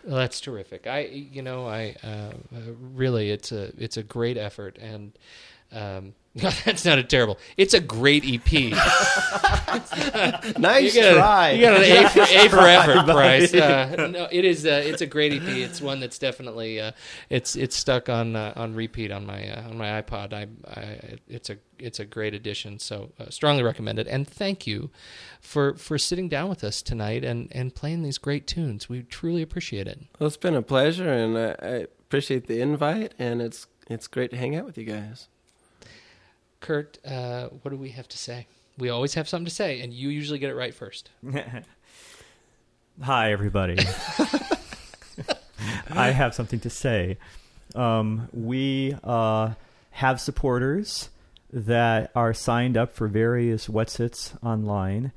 [0.05, 0.87] Well, that's terrific.
[0.87, 2.33] I, you know, I uh, uh,
[2.79, 5.13] really, it's a it's a great effort, and
[5.73, 7.39] um, that a terrible.
[7.57, 8.53] It's a great EP.
[10.59, 11.51] nice you got, try.
[11.51, 13.55] A, you got an A for, a for effort, Bryce.
[13.55, 14.67] Uh, no, it is.
[14.67, 15.47] Uh, it's a great EP.
[15.47, 16.91] It's one that's definitely uh,
[17.31, 20.33] it's it's stuck on uh, on repeat on my uh, on my iPod.
[20.33, 22.81] I, I it's a it's a great addition.
[22.81, 24.09] So uh, strongly recommend it.
[24.09, 24.91] And thank you
[25.41, 28.89] for for sitting down with us tonight and and playing these great tunes.
[28.89, 30.01] We truly appreciate it.
[30.19, 34.33] Well, it's been a pleasure, and I, I appreciate the invite, and it's it's great
[34.33, 35.29] to hang out with you guys.
[36.65, 38.47] Kurt, uh, what do we have to say?
[38.79, 41.11] We always have something to say, and you usually get it right first.
[43.03, 43.77] Hi, everybody.
[45.91, 47.19] I have something to say.
[47.75, 49.53] Um, we uh,
[49.91, 51.11] have supporters
[51.53, 55.13] that are signed up for various what's hits online.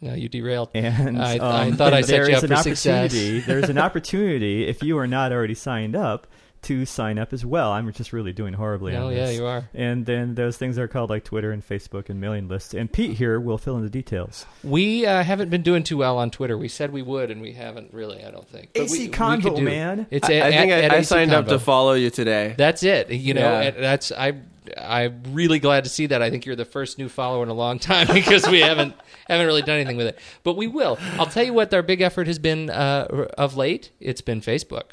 [0.00, 0.70] No, you derailed.
[0.72, 3.12] And I, I um, thought I set you up for success.
[3.12, 6.26] there's an opportunity if you are not already signed up
[6.62, 7.72] to sign up as well.
[7.72, 9.68] I'm just really doing horribly No, on yeah, you are.
[9.74, 12.72] And then those things are called like Twitter and Facebook and mailing lists.
[12.74, 14.46] And Pete here will fill in the details.
[14.62, 16.56] We uh, haven't been doing too well on Twitter.
[16.56, 18.24] We said we would, and we haven't really.
[18.24, 18.70] I don't think.
[18.74, 20.06] But AC we, we Convo, could do- man.
[20.10, 22.10] It's I, a- I think at- at I, I AC signed up to follow you
[22.10, 22.54] today.
[22.56, 23.10] That's it.
[23.10, 23.70] You know, Yeah.
[23.72, 24.34] that's I.
[24.78, 26.22] I'm really glad to see that.
[26.22, 28.94] I think you're the first new follower in a long time because we haven't
[29.26, 30.98] haven't really done anything with it, but we will.
[31.18, 33.90] I'll tell you what our big effort has been uh, of late.
[33.98, 34.92] It's been Facebook,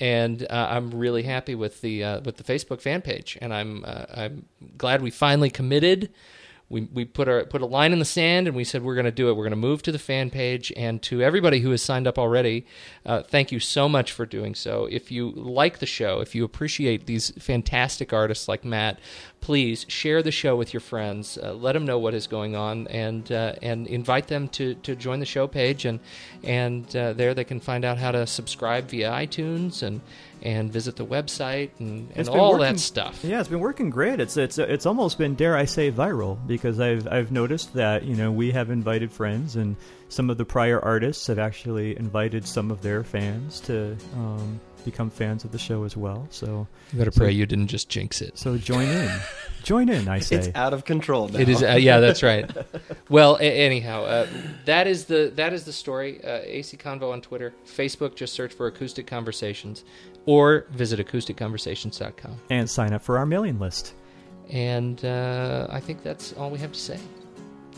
[0.00, 3.84] and uh, I'm really happy with the uh, with the Facebook fan page, and I'm
[3.84, 4.46] uh, I'm
[4.76, 6.10] glad we finally committed.
[6.70, 9.04] We, we put our put a line in the sand and we said we're going
[9.04, 9.32] to do it.
[9.32, 12.16] We're going to move to the fan page and to everybody who has signed up
[12.16, 12.64] already.
[13.04, 14.86] Uh, thank you so much for doing so.
[14.86, 19.00] If you like the show, if you appreciate these fantastic artists like Matt,
[19.40, 21.36] please share the show with your friends.
[21.42, 24.94] Uh, let them know what is going on and uh, and invite them to, to
[24.94, 25.98] join the show page and
[26.44, 30.00] and uh, there they can find out how to subscribe via iTunes and
[30.42, 33.20] and visit the website and, and all working- that stuff.
[33.24, 34.20] Yeah, it's been working great.
[34.20, 38.16] It's it's it's almost been dare I say viral because I've I've noticed that you
[38.16, 39.76] know we have invited friends and
[40.08, 45.10] some of the prior artists have actually invited some of their fans to um, become
[45.10, 46.26] fans of the show as well.
[46.30, 48.36] So You better pray you didn't just jinx it.
[48.38, 49.10] so join in,
[49.62, 50.08] join in.
[50.08, 50.36] I say.
[50.36, 51.38] It's out of control now.
[51.38, 52.50] It is, uh, yeah, that's right.
[53.10, 54.26] Well, a- anyhow, uh,
[54.66, 56.22] that is the that is the story.
[56.24, 58.14] Uh, AC Convo on Twitter, Facebook.
[58.14, 59.84] Just search for Acoustic Conversations,
[60.26, 62.36] or visit acousticconversations.com.
[62.50, 63.94] and sign up for our mailing list.
[64.48, 66.98] And uh, I think that's all we have to say.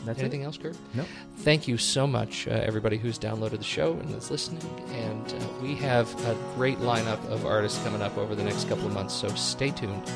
[0.04, 0.46] That's Anything it.
[0.46, 0.76] else, Kurt?
[0.94, 1.04] No.
[1.38, 4.66] Thank you so much, uh, everybody who's downloaded the show and is listening.
[4.90, 8.86] And uh, we have a great lineup of artists coming up over the next couple
[8.86, 10.10] of months, so stay tuned.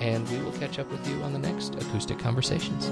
[0.00, 2.90] And we will catch up with you on the next Acoustic Conversations.